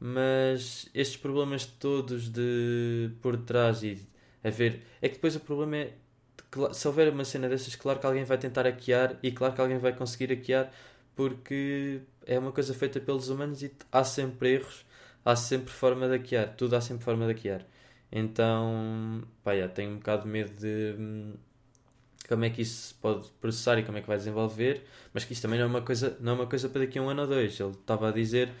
mas 0.00 0.88
estes 0.92 1.16
problemas 1.16 1.64
todos 1.64 2.28
de 2.28 3.10
por 3.22 3.36
trás 3.36 3.82
e 3.84 3.98
a 4.42 4.50
ver 4.50 4.82
é 5.00 5.08
que 5.08 5.14
depois 5.14 5.36
o 5.36 5.40
problema 5.40 5.76
é 5.76 5.92
se 6.72 6.88
houver 6.88 7.12
uma 7.12 7.24
cena 7.24 7.48
dessas, 7.48 7.76
claro 7.76 8.00
que 8.00 8.06
alguém 8.06 8.24
vai 8.24 8.38
tentar 8.38 8.62
hackear 8.64 9.18
e 9.22 9.30
claro 9.30 9.54
que 9.54 9.60
alguém 9.60 9.78
vai 9.78 9.92
conseguir 9.92 10.34
hackear 10.34 10.72
porque 11.16 12.02
é 12.26 12.38
uma 12.38 12.52
coisa 12.52 12.74
feita 12.74 13.00
pelos 13.00 13.28
humanos 13.30 13.62
e 13.62 13.72
há 13.90 14.04
sempre 14.04 14.54
erros, 14.54 14.86
há 15.24 15.34
sempre 15.34 15.72
forma 15.72 16.06
de 16.08 16.18
hackear, 16.18 16.54
tudo 16.56 16.76
há 16.76 16.80
sempre 16.80 17.04
forma 17.04 17.26
de 17.26 17.32
hackear. 17.32 17.66
Então, 18.12 19.22
pá, 19.42 19.52
yeah, 19.52 19.72
tenho 19.72 19.92
um 19.92 19.96
bocado 19.96 20.24
de 20.24 20.28
medo 20.28 20.52
de 20.60 20.94
hum, 20.98 21.34
como 22.28 22.44
é 22.44 22.50
que 22.50 22.62
isso 22.62 22.88
se 22.88 22.94
pode 22.94 23.30
processar 23.40 23.78
e 23.78 23.84
como 23.84 23.98
é 23.98 24.00
que 24.02 24.06
vai 24.08 24.16
desenvolver, 24.18 24.84
mas 25.12 25.24
que 25.24 25.32
isto 25.32 25.42
também 25.42 25.58
não 25.58 25.66
é 25.66 25.68
uma 25.68 25.82
coisa, 25.82 26.16
não 26.20 26.32
é 26.32 26.34
uma 26.36 26.46
coisa 26.46 26.68
para 26.68 26.82
daqui 26.82 26.98
a 26.98 27.02
um 27.02 27.08
ano 27.08 27.22
ou 27.22 27.28
dois. 27.28 27.58
Ele 27.58 27.70
estava 27.70 28.08
a 28.08 28.12
dizer 28.12 28.52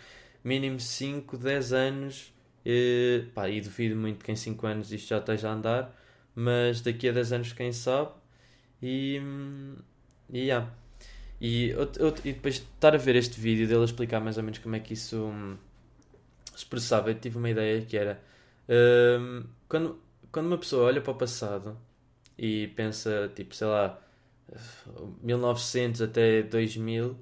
mínimo 0.44 0.80
5, 0.80 1.36
10 1.36 1.72
anos, 1.72 2.32
e, 2.64 3.24
pá, 3.34 3.48
e 3.48 3.60
duvido 3.60 3.96
muito 3.96 4.24
que 4.24 4.32
em 4.32 4.36
5 4.36 4.66
anos 4.66 4.92
isto 4.92 5.08
já 5.08 5.18
esteja 5.18 5.50
a 5.50 5.52
andar, 5.54 5.94
mas 6.34 6.80
daqui 6.80 7.08
a 7.08 7.12
10 7.12 7.32
anos 7.32 7.52
quem 7.52 7.72
sabe, 7.72 8.12
e, 8.82 9.20
hum, 9.22 9.76
e 10.30 10.40
yeah. 10.40 10.72
E, 11.40 11.74
e 12.24 12.32
depois 12.32 12.56
de 12.56 12.60
estar 12.62 12.94
a 12.94 12.98
ver 12.98 13.16
este 13.16 13.38
vídeo 13.38 13.68
dele 13.68 13.84
explicar 13.84 14.20
mais 14.20 14.38
ou 14.38 14.42
menos 14.42 14.58
como 14.58 14.74
é 14.76 14.80
que 14.80 14.94
isso 14.94 15.16
hum, 15.16 15.56
se 16.54 16.64
processava, 16.66 17.10
eu 17.10 17.14
tive 17.14 17.36
uma 17.38 17.50
ideia 17.50 17.82
que 17.82 17.96
era 17.96 18.22
hum, 19.20 19.44
quando, 19.68 20.00
quando 20.32 20.46
uma 20.46 20.58
pessoa 20.58 20.86
olha 20.86 21.00
para 21.00 21.12
o 21.12 21.16
passado 21.16 21.78
e 22.38 22.68
pensa, 22.68 23.30
tipo, 23.34 23.54
sei 23.54 23.66
lá, 23.66 24.00
1900 25.22 26.02
até 26.02 26.42
2000, 26.42 27.16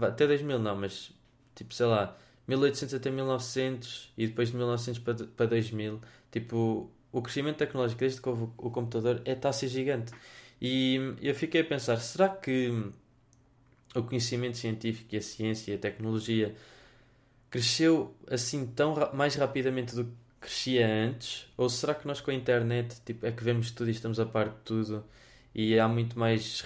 até 0.00 0.26
2000 0.26 0.58
não, 0.58 0.76
mas 0.76 1.12
tipo, 1.54 1.74
sei 1.74 1.86
lá, 1.86 2.16
1800 2.46 2.94
até 2.94 3.10
1900 3.10 4.12
e 4.16 4.26
depois 4.26 4.50
de 4.50 4.56
1900 4.56 5.00
para, 5.00 5.14
para 5.26 5.46
2000, 5.46 6.00
tipo, 6.30 6.90
o 7.12 7.22
crescimento 7.22 7.56
tecnológico 7.58 8.00
desde 8.00 8.20
que 8.20 8.28
houve 8.28 8.44
o 8.58 8.70
computador 8.70 9.22
é 9.24 9.32
está 9.32 9.48
a 9.50 9.52
ser 9.52 9.68
gigante. 9.68 10.12
E 10.60 11.14
eu 11.22 11.34
fiquei 11.34 11.62
a 11.62 11.64
pensar, 11.64 11.98
será 11.98 12.28
que 12.28 12.92
o 13.94 14.02
conhecimento 14.02 14.56
científico 14.56 15.14
e 15.14 15.18
a 15.18 15.22
ciência 15.22 15.72
e 15.72 15.74
a 15.74 15.78
tecnologia 15.78 16.54
cresceu 17.50 18.14
assim 18.28 18.66
tão 18.66 18.94
ra 18.94 19.12
mais 19.12 19.34
rapidamente 19.34 19.94
do 19.94 20.04
que 20.04 20.12
crescia 20.40 20.86
antes? 20.86 21.46
Ou 21.56 21.68
será 21.68 21.94
que 21.94 22.06
nós 22.06 22.20
com 22.20 22.30
a 22.30 22.34
internet 22.34 23.00
tipo, 23.04 23.26
é 23.26 23.32
que 23.32 23.42
vemos 23.42 23.70
tudo 23.70 23.88
e 23.88 23.92
estamos 23.92 24.20
a 24.20 24.26
par 24.26 24.48
de 24.50 24.56
tudo 24.64 25.04
e 25.54 25.78
há 25.78 25.88
muito 25.88 26.18
mais. 26.18 26.64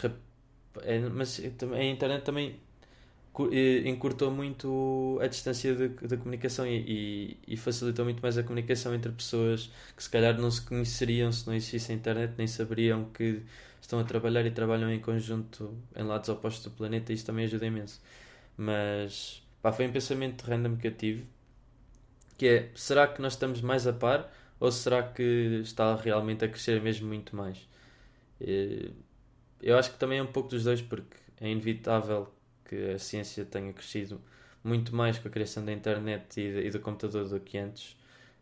É, 0.82 0.98
mas 1.00 1.40
a 1.40 1.84
internet 1.84 2.24
também 2.24 2.60
encurtou 3.84 4.30
muito 4.30 5.18
a 5.20 5.26
distância 5.26 5.74
da 5.74 6.16
comunicação 6.16 6.66
e, 6.66 6.76
e, 6.76 7.38
e, 7.54 7.56
facilitou 7.56 8.04
muito 8.04 8.20
mais 8.20 8.38
a 8.38 8.42
comunicação 8.42 8.94
entre 8.94 9.10
pessoas 9.10 9.70
que 9.96 10.02
se 10.02 10.08
calhar 10.08 10.38
não 10.38 10.50
se 10.50 10.62
conheceriam 10.62 11.32
se 11.32 11.46
não 11.46 11.54
existisse 11.54 11.90
a 11.90 11.94
internet, 11.94 12.34
nem 12.38 12.46
saberiam 12.46 13.06
que 13.12 13.42
estão 13.80 13.98
a 13.98 14.04
trabalhar 14.04 14.46
e 14.46 14.50
trabalham 14.50 14.90
em 14.90 15.00
conjunto 15.00 15.76
em 15.96 16.02
lados 16.04 16.28
opostos 16.28 16.64
do 16.64 16.70
planeta 16.70 17.12
e 17.12 17.16
isso 17.16 17.26
também 17.26 17.44
ajuda 17.44 17.66
imenso. 17.66 18.00
Mas 18.56 19.42
pá, 19.60 19.72
foi 19.72 19.88
um 19.88 19.92
pensamento 19.92 20.42
random 20.42 20.76
que 20.76 20.86
eu 20.86 20.94
tive 20.94 21.26
que 22.38 22.46
é 22.46 22.70
será 22.74 23.06
que 23.06 23.20
nós 23.22 23.34
estamos 23.34 23.60
mais 23.60 23.86
a 23.86 23.92
par 23.92 24.32
ou 24.60 24.70
será 24.72 25.02
que 25.02 25.60
está 25.62 25.94
realmente 25.96 26.44
a 26.44 26.48
crescer 26.48 26.80
mesmo 26.80 27.08
muito 27.08 27.34
mais? 27.36 27.58
Eu 29.62 29.78
acho 29.78 29.92
que 29.92 29.98
também 29.98 30.18
é 30.18 30.22
um 30.22 30.26
pouco 30.26 30.50
dos 30.50 30.64
dois 30.64 30.82
porque 30.82 31.16
é 31.40 31.48
inevitável 31.50 32.32
que 32.64 32.92
a 32.92 32.98
ciência 32.98 33.44
tenha 33.44 33.72
crescido 33.72 34.20
muito 34.62 34.94
mais 34.94 35.18
com 35.18 35.28
a 35.28 35.30
criação 35.30 35.64
da 35.64 35.72
internet 35.72 36.40
e, 36.40 36.70
do 36.70 36.80
computador 36.80 37.28
do 37.28 37.40
que 37.40 37.58
antes, 37.58 37.96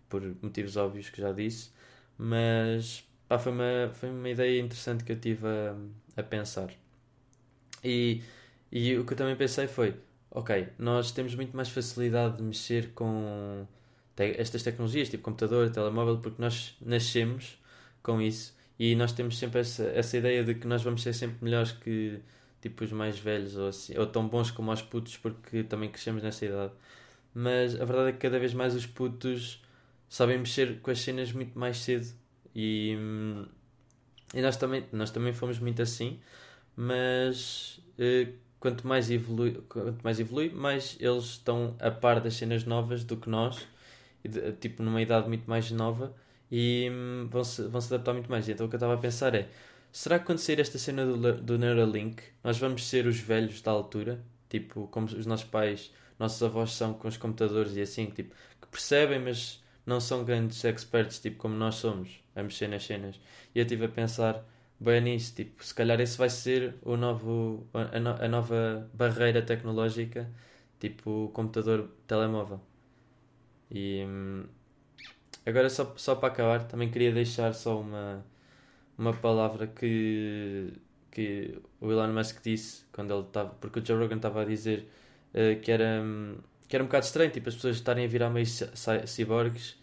por 0.09 0.23
motivos 0.43 0.77
óbvios 0.77 1.11
que 1.11 1.21
já 1.21 1.33
disse, 1.33 1.71
mas 2.17 3.05
Pá, 3.33 3.39
foi, 3.39 3.53
uma, 3.53 3.91
foi 3.95 4.11
uma 4.11 4.29
ideia 4.29 4.61
interessante 4.61 5.05
que 5.05 5.13
eu 5.13 5.19
tive 5.19 5.47
a, 5.47 5.75
a 6.19 6.23
pensar. 6.23 6.71
E, 7.83 8.21
e 8.71 8.95
o 8.99 9.07
que 9.07 9.15
eu 9.15 9.17
também 9.17 9.35
pensei 9.35 9.67
foi: 9.67 9.95
ok, 10.31 10.69
nós 10.79 11.13
temos 11.13 11.35
muito 11.35 11.57
mais 11.57 11.71
facilidade 11.71 12.37
de 12.37 12.43
mexer 12.43 12.91
com 12.95 13.67
te 14.15 14.35
estas 14.39 14.63
tecnologias, 14.63 15.09
tipo 15.09 15.23
computador, 15.23 15.71
telemóvel, 15.71 16.19
porque 16.19 16.43
nós 16.43 16.77
nascemos 16.79 17.59
com 18.03 18.21
isso 18.21 18.55
e 18.79 18.95
nós 18.95 19.13
temos 19.13 19.39
sempre 19.39 19.61
essa, 19.61 19.85
essa 19.85 20.19
ideia 20.19 20.45
de 20.45 20.55
que 20.55 20.67
nós 20.67 20.83
vamos 20.83 21.03
ser 21.03 21.15
sempre 21.15 21.39
melhores 21.43 21.73
que 21.73 22.21
tipo 22.63 22.85
os 22.85 22.93
mais 22.93 23.19
velhos 23.19 23.57
ou, 23.57 23.69
assim, 23.69 23.99
ou 23.99 24.07
tão 24.07 24.27
bons 24.27 24.51
como 24.51 24.73
os 24.73 24.81
putos 24.81 25.17
porque 25.19 25.65
também 25.65 25.91
crescemos 25.91 26.23
nessa 26.23 26.47
idade. 26.47 26.73
Mas 27.35 27.79
a 27.81 27.85
verdade 27.85 28.11
é 28.11 28.13
que 28.13 28.19
cada 28.19 28.39
vez 28.39 28.55
mais 28.55 28.75
os 28.75 28.87
putos 28.87 29.63
sabem 30.09 30.39
mexer 30.39 30.81
com 30.81 30.91
as 30.91 31.01
cenas 31.01 31.33
muito 31.33 31.59
mais 31.59 31.79
cedo 31.79 32.07
e, 32.55 32.97
e 34.35 34.41
nós, 34.41 34.57
também, 34.57 34.85
nós 34.93 35.11
também 35.11 35.33
fomos 35.33 35.59
muito 35.59 35.83
assim, 35.83 36.21
mas 36.77 37.81
uh, 37.99 38.33
quanto, 38.61 38.87
mais 38.87 39.11
evolui, 39.11 39.53
quanto 39.69 40.03
mais 40.03 40.21
evolui, 40.21 40.51
mais 40.51 40.97
eles 41.01 41.25
estão 41.25 41.75
a 41.81 41.91
par 41.91 42.21
das 42.21 42.35
cenas 42.35 42.65
novas 42.65 43.05
do 43.05 43.17
que 43.17 43.29
nós, 43.29 43.67
tipo 44.61 44.83
numa 44.83 45.03
idade 45.03 45.29
muito 45.29 45.49
mais 45.49 45.71
nova, 45.71 46.15
e 46.51 46.91
um, 46.91 47.29
vão, 47.31 47.43
-se, 47.43 47.67
vão 47.67 47.81
se 47.81 47.93
adaptar 47.93 48.13
muito 48.13 48.31
mais. 48.31 48.49
Então 48.49 48.67
o 48.67 48.69
que 48.69 48.75
eu 48.75 48.79
estava 48.79 48.95
a 48.95 48.99
pensar 48.99 49.35
é: 49.35 49.49
será 49.93 50.19
que 50.19 50.27
quando 50.27 50.39
sair 50.39 50.61
esta 50.61 50.79
cena 50.79 51.05
do, 51.07 51.41
do 51.41 51.59
Neuralink, 51.59 52.23
nós 52.43 52.59
vamos 52.59 52.89
ser 52.89 53.07
os 53.07 53.19
velhos 53.19 53.61
da 53.63 53.71
altura? 53.71 54.25
Tipo, 54.49 54.89
como 54.89 55.07
os 55.07 55.27
nossos 55.27 55.47
pais, 55.47 55.93
nossos 56.19 56.43
avós 56.43 56.73
são 56.73 56.95
com 56.95 57.09
os 57.09 57.17
computadores 57.17 57.77
e 57.77 57.83
assim, 57.83 58.07
tipo, 58.07 58.35
que 58.61 58.69
percebem, 58.69 59.21
mas 59.21 59.63
não 59.87 60.01
são 60.01 60.25
grandes 60.25 60.65
experts, 60.65 61.19
tipo 61.21 61.39
como 61.39 61.55
nós 61.55 61.77
somos, 61.77 62.23
a 62.35 62.43
mexer 62.43 62.69
nas 62.69 62.85
cenas. 62.85 63.21
E 63.55 63.59
eu 63.59 63.63
estive 63.65 63.87
a 63.87 63.89
pensar 63.89 64.45
bem 64.81 65.01
nisso, 65.01 65.35
tipo, 65.35 65.65
se 65.65 65.75
calhar 65.75 66.01
esse 66.01 66.19
vai 66.19 66.31
ser 66.31 66.75
o 66.83 66.97
novo, 66.97 67.67
a, 67.75 67.99
no, 68.01 68.11
a 68.11 68.29
nova 68.29 68.89
barreira 68.95 69.43
tecnológica, 69.43 70.31
tipo 70.81 71.27
o 71.27 71.29
computador 71.31 71.89
telemóvel. 72.07 72.61
E 73.71 74.05
hum, 74.07 74.45
agora 75.47 75.71
só, 75.71 75.95
só 75.97 76.15
para 76.15 76.29
acabar, 76.29 76.69
também 76.69 76.91
queria 76.91 77.13
deixar 77.13 77.55
só 77.55 77.81
uma, 77.81 78.25
uma 78.97 79.13
palavra 79.13 79.67
que, 79.67 80.73
que 81.11 81.59
o 81.81 81.91
Elon 81.91 82.13
Musk 82.13 82.43
disse 82.43 82.85
quando 82.93 83.13
ele 83.13 83.23
estava, 83.23 83.51
porque 83.61 83.81
o 83.81 83.87
Joe 83.87 83.99
Rogan 83.99 84.17
estava 84.17 84.43
a 84.43 84.45
dizer 84.45 84.89
uh, 85.35 85.61
que 85.61 85.71
era. 85.71 86.03
Um, 86.03 86.37
que 86.69 86.77
era 86.77 86.83
um 86.83 86.87
bocado 86.87 87.05
estranho, 87.05 87.31
tipo, 87.31 87.51
as 87.51 87.55
pessoas 87.55 87.77
estarem 87.77 88.07
a 88.07 88.09
virar 88.09 88.31
meio 88.31 88.47
ciborgues 89.07 89.77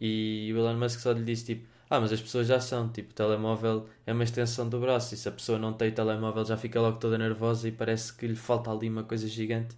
e 0.00 0.50
o 0.54 0.58
Elon 0.58 0.78
Musk 0.78 1.00
só 1.00 1.12
lhe 1.12 1.22
disse, 1.22 1.44
tipo, 1.44 1.68
ah, 1.90 2.00
mas 2.00 2.10
as 2.10 2.22
pessoas 2.22 2.46
já 2.46 2.58
são, 2.58 2.88
tipo, 2.88 3.10
o 3.10 3.14
telemóvel 3.14 3.86
é 4.06 4.14
uma 4.14 4.24
extensão 4.24 4.66
do 4.66 4.80
braço 4.80 5.12
e 5.12 5.18
se 5.18 5.28
a 5.28 5.32
pessoa 5.32 5.58
não 5.58 5.74
tem 5.74 5.92
telemóvel 5.92 6.42
já 6.46 6.56
fica 6.56 6.80
logo 6.80 6.96
toda 6.98 7.18
nervosa 7.18 7.68
e 7.68 7.72
parece 7.72 8.14
que 8.14 8.26
lhe 8.26 8.34
falta 8.34 8.70
ali 8.70 8.88
uma 8.88 9.04
coisa 9.04 9.28
gigante 9.28 9.76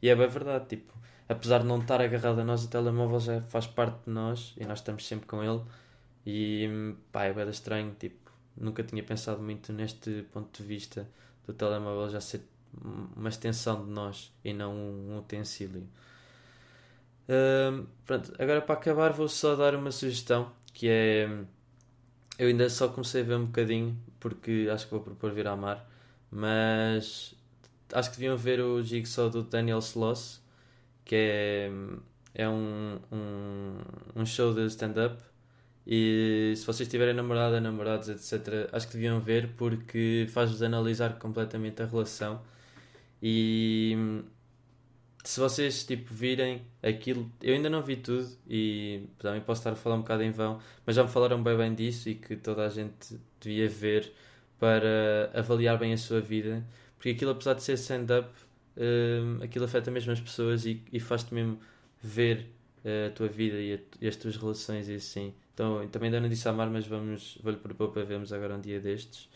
e 0.00 0.08
é 0.08 0.14
bem 0.14 0.28
verdade, 0.28 0.66
tipo, 0.68 0.94
apesar 1.28 1.58
de 1.58 1.66
não 1.66 1.80
estar 1.80 2.00
agarrado 2.00 2.40
a 2.40 2.44
nós, 2.44 2.62
o 2.64 2.68
telemóvel 2.68 3.18
já 3.18 3.40
faz 3.42 3.66
parte 3.66 4.04
de 4.06 4.10
nós 4.12 4.54
e 4.56 4.64
nós 4.64 4.78
estamos 4.78 5.04
sempre 5.04 5.26
com 5.26 5.42
ele 5.42 5.60
e 6.26 6.68
pá, 7.12 7.24
é 7.24 7.32
bem 7.32 7.48
estranho, 7.48 7.94
tipo, 7.98 8.32
nunca 8.56 8.82
tinha 8.82 9.02
pensado 9.02 9.40
muito 9.42 9.72
neste 9.72 10.26
ponto 10.32 10.60
de 10.60 10.66
vista 10.68 11.08
do 11.46 11.54
telemóvel 11.54 12.10
já 12.10 12.20
ser 12.20 12.42
uma 13.16 13.28
extensão 13.28 13.84
de 13.84 13.90
nós 13.90 14.32
e 14.44 14.52
não 14.52 14.74
um 14.74 15.18
utensílio. 15.18 15.86
Pronto, 18.04 18.32
agora 18.38 18.60
para 18.60 18.74
acabar 18.74 19.12
vou 19.12 19.28
só 19.28 19.54
dar 19.56 19.74
uma 19.74 19.90
sugestão 19.92 20.52
que 20.72 20.88
é 20.88 21.28
eu 22.38 22.48
ainda 22.48 22.68
só 22.68 22.88
comecei 22.88 23.22
a 23.22 23.24
ver 23.24 23.36
um 23.36 23.46
bocadinho 23.46 23.96
porque 24.20 24.68
acho 24.72 24.84
que 24.86 24.90
vou 24.90 25.00
propor 25.00 25.32
vir 25.32 25.46
a 25.46 25.56
mar, 25.56 25.88
mas 26.30 27.34
acho 27.92 28.10
que 28.10 28.16
deviam 28.16 28.36
ver 28.36 28.60
o 28.60 28.82
Jigsaw 28.82 29.30
do 29.30 29.42
Daniel 29.42 29.78
Sloss 29.78 30.40
que 31.04 31.14
é, 31.14 31.70
é 32.34 32.48
um, 32.48 32.98
um, 33.12 33.78
um 34.16 34.26
show 34.26 34.52
de 34.52 34.66
stand-up 34.66 35.22
e 35.86 36.54
se 36.56 36.66
vocês 36.66 36.88
tiverem 36.88 37.14
namorada, 37.14 37.60
namorados, 37.60 38.08
etc., 38.08 38.68
acho 38.72 38.86
que 38.88 38.94
deviam 38.94 39.20
ver 39.20 39.50
porque 39.56 40.26
faz-vos 40.30 40.62
analisar 40.62 41.18
completamente 41.18 41.82
a 41.82 41.86
relação 41.86 42.42
e 43.22 44.22
se 45.24 45.40
vocês 45.40 45.84
tipo 45.84 46.12
virem 46.14 46.62
aquilo, 46.82 47.30
eu 47.42 47.54
ainda 47.54 47.68
não 47.68 47.82
vi 47.82 47.96
tudo 47.96 48.28
e 48.48 49.08
também 49.18 49.40
posso 49.40 49.60
estar 49.60 49.72
a 49.72 49.76
falar 49.76 49.96
um 49.96 50.00
bocado 50.00 50.22
em 50.22 50.30
vão, 50.30 50.60
mas 50.84 50.96
já 50.96 51.02
me 51.02 51.08
falaram 51.08 51.42
bem 51.42 51.56
bem 51.56 51.74
disso 51.74 52.08
e 52.08 52.14
que 52.14 52.36
toda 52.36 52.64
a 52.64 52.68
gente 52.68 53.18
devia 53.40 53.68
ver 53.68 54.12
para 54.58 55.30
avaliar 55.34 55.78
bem 55.78 55.92
a 55.92 55.98
sua 55.98 56.20
vida, 56.20 56.64
porque 56.96 57.10
aquilo 57.10 57.32
apesar 57.32 57.54
de 57.54 57.62
ser 57.62 57.74
stand-up, 57.74 58.28
uh, 58.76 59.42
aquilo 59.42 59.64
afeta 59.64 59.90
mesmo 59.90 60.12
as 60.12 60.20
pessoas 60.20 60.64
e, 60.64 60.82
e 60.92 61.00
faz-te 61.00 61.34
mesmo 61.34 61.58
ver 62.02 62.46
uh, 62.84 63.08
a 63.08 63.10
tua 63.10 63.28
vida 63.28 63.56
e, 63.60 63.74
a, 63.74 63.78
e, 64.00 64.08
as 64.08 64.16
tuas 64.16 64.36
relações 64.36 64.88
e 64.88 64.94
assim. 64.94 65.34
Então 65.56 65.88
também 65.88 66.08
ainda 66.08 66.20
não 66.20 66.28
disse 66.28 66.46
a 66.46 66.52
Mar, 66.52 66.68
mas 66.68 66.86
vamos, 66.86 67.38
vou-lhe 67.42 67.56
propor 67.56 67.88
para 67.88 68.04
vermos 68.04 68.30
agora 68.30 68.56
um 68.56 68.60
dia 68.60 68.78
destes, 68.78 69.26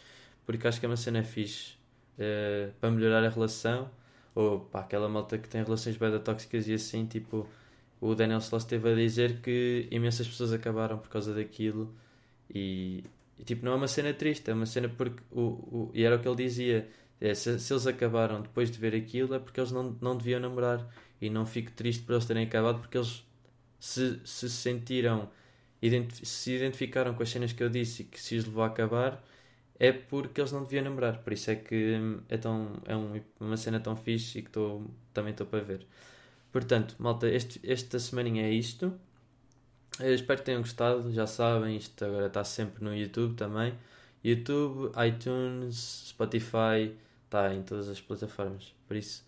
porque 0.45 0.67
acho 0.69 0.79
que 0.79 0.85
é 0.85 0.89
uma 0.89 0.97
cena 0.97 1.25
fixe 1.25 1.73
uh, 2.19 2.71
para 2.79 2.91
melhorar 2.91 3.25
a 3.25 3.31
relação 3.31 3.91
ou 4.35 4.61
pá, 4.61 4.81
aquela 4.81 5.09
malta 5.09 5.39
que 5.39 5.49
tem 5.49 5.65
relações 5.65 5.97
bem 5.97 6.19
tóxicas 6.21 6.69
e 6.69 6.75
assim, 6.75 7.07
tipo, 7.07 7.49
o 8.01 8.15
Daniel 8.15 8.39
Sloss 8.41 8.65
esteve 8.65 8.93
a 8.93 8.95
dizer 8.95 9.41
que 9.41 9.89
imensas 9.91 10.29
pessoas 10.29 10.53
acabaram 10.53 10.99
por 10.99 11.09
causa 11.09 11.35
daquilo 11.35 11.95
e, 12.55 13.03
e, 13.39 13.45
tipo, 13.45 13.65
não 13.65 13.73
é 13.73 13.77
uma 13.77 13.89
cena 13.89 14.13
triste, 14.13 14.51
é 14.51 14.55
uma 14.55 14.67
cena 14.67 14.91
porque, 14.91 15.23
o, 15.31 15.41
o, 15.41 15.91
e 15.95 16.05
era 16.05 16.17
o 16.17 16.19
que 16.21 16.29
ele 16.29 16.37
dizia, 16.37 16.87
é, 17.19 17.35
se, 17.35 17.59
se, 17.59 17.73
eles 17.73 17.87
acabaram 17.87 18.43
depois 18.43 18.71
de 18.71 18.79
ver 18.79 18.95
aquilo 18.95 19.35
é 19.35 19.39
porque 19.39 19.59
eles 19.59 19.73
não, 19.73 19.97
não 20.01 20.17
deviam 20.17 20.41
namorar. 20.41 20.87
E 21.21 21.29
não 21.29 21.45
fico 21.47 21.71
triste 21.73 22.03
por 22.03 22.13
eles 22.13 22.25
terem 22.25 22.45
acabado 22.45 22.81
porque 22.81 22.97
eles 22.97 23.25
se, 23.79 24.21
se 24.25 24.49
sentiram, 24.51 25.31
se 26.23 26.53
identificaram 26.53 27.14
com 27.14 27.23
as 27.23 27.31
cenas 27.31 27.53
que 27.53 27.62
eu 27.62 27.69
disse 27.69 28.03
e 28.03 28.05
que 28.05 28.21
se 28.21 28.37
os 28.37 28.45
levou 28.45 28.62
a 28.62 28.66
acabar 28.66 29.23
é 29.79 29.93
porque 29.93 30.40
eles 30.40 30.53
não 30.53 30.62
deviam 30.62 30.85
namorar. 30.85 31.19
Por 31.23 31.33
isso 31.33 31.51
é 31.51 31.57
que 31.57 31.97
é, 32.29 32.37
tão, 32.37 32.75
é 32.85 32.95
um, 32.95 33.21
uma 33.40 33.57
cena 33.57 33.81
tão 33.81 33.97
fixe 33.97 34.40
e 34.40 34.43
que 34.43 34.51
tô, 34.51 34.83
também 35.14 35.33
estou 35.33 35.47
para 35.47 35.61
ver. 35.64 35.87
Portanto, 36.53 36.95
malta, 36.99 37.27
este, 37.29 37.61
esta 37.64 37.99
semaninha 37.99 38.45
é 38.45 38.51
isto. 38.51 38.93
Eu 39.99 40.14
espero 40.14 40.40
que 40.40 40.47
tenham 40.47 40.61
gostado. 40.61 41.11
Já 41.12 41.27
sabem, 41.27 41.77
isto 41.77 42.05
agora 42.05 42.27
está 42.27 42.45
sempre 42.45 42.85
no 42.85 42.95
YouTube 42.95 43.35
também. 43.37 43.75
YouTube, 44.23 44.93
iTunes, 45.07 46.05
Spotify, 46.09 46.95
está 47.25 47.55
em 47.55 47.62
todas 47.62 47.88
as 47.88 48.01
plataformas. 48.01 48.75
Por 48.87 48.97
isso, 48.97 49.25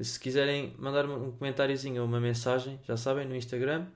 se 0.00 0.18
quiserem 0.20 0.74
mandar 0.78 1.06
um 1.06 1.32
comentáriozinho 1.32 2.02
ou 2.02 2.08
uma 2.08 2.20
mensagem, 2.20 2.78
já 2.86 2.96
sabem, 2.96 3.26
no 3.26 3.34
Instagram. 3.34 3.86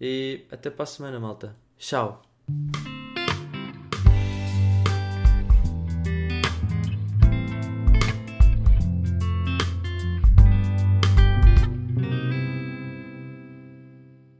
E 0.00 0.44
até 0.50 0.70
para 0.70 0.84
a 0.84 0.86
semana, 0.86 1.18
malta. 1.20 1.56
Tchau! 1.78 2.22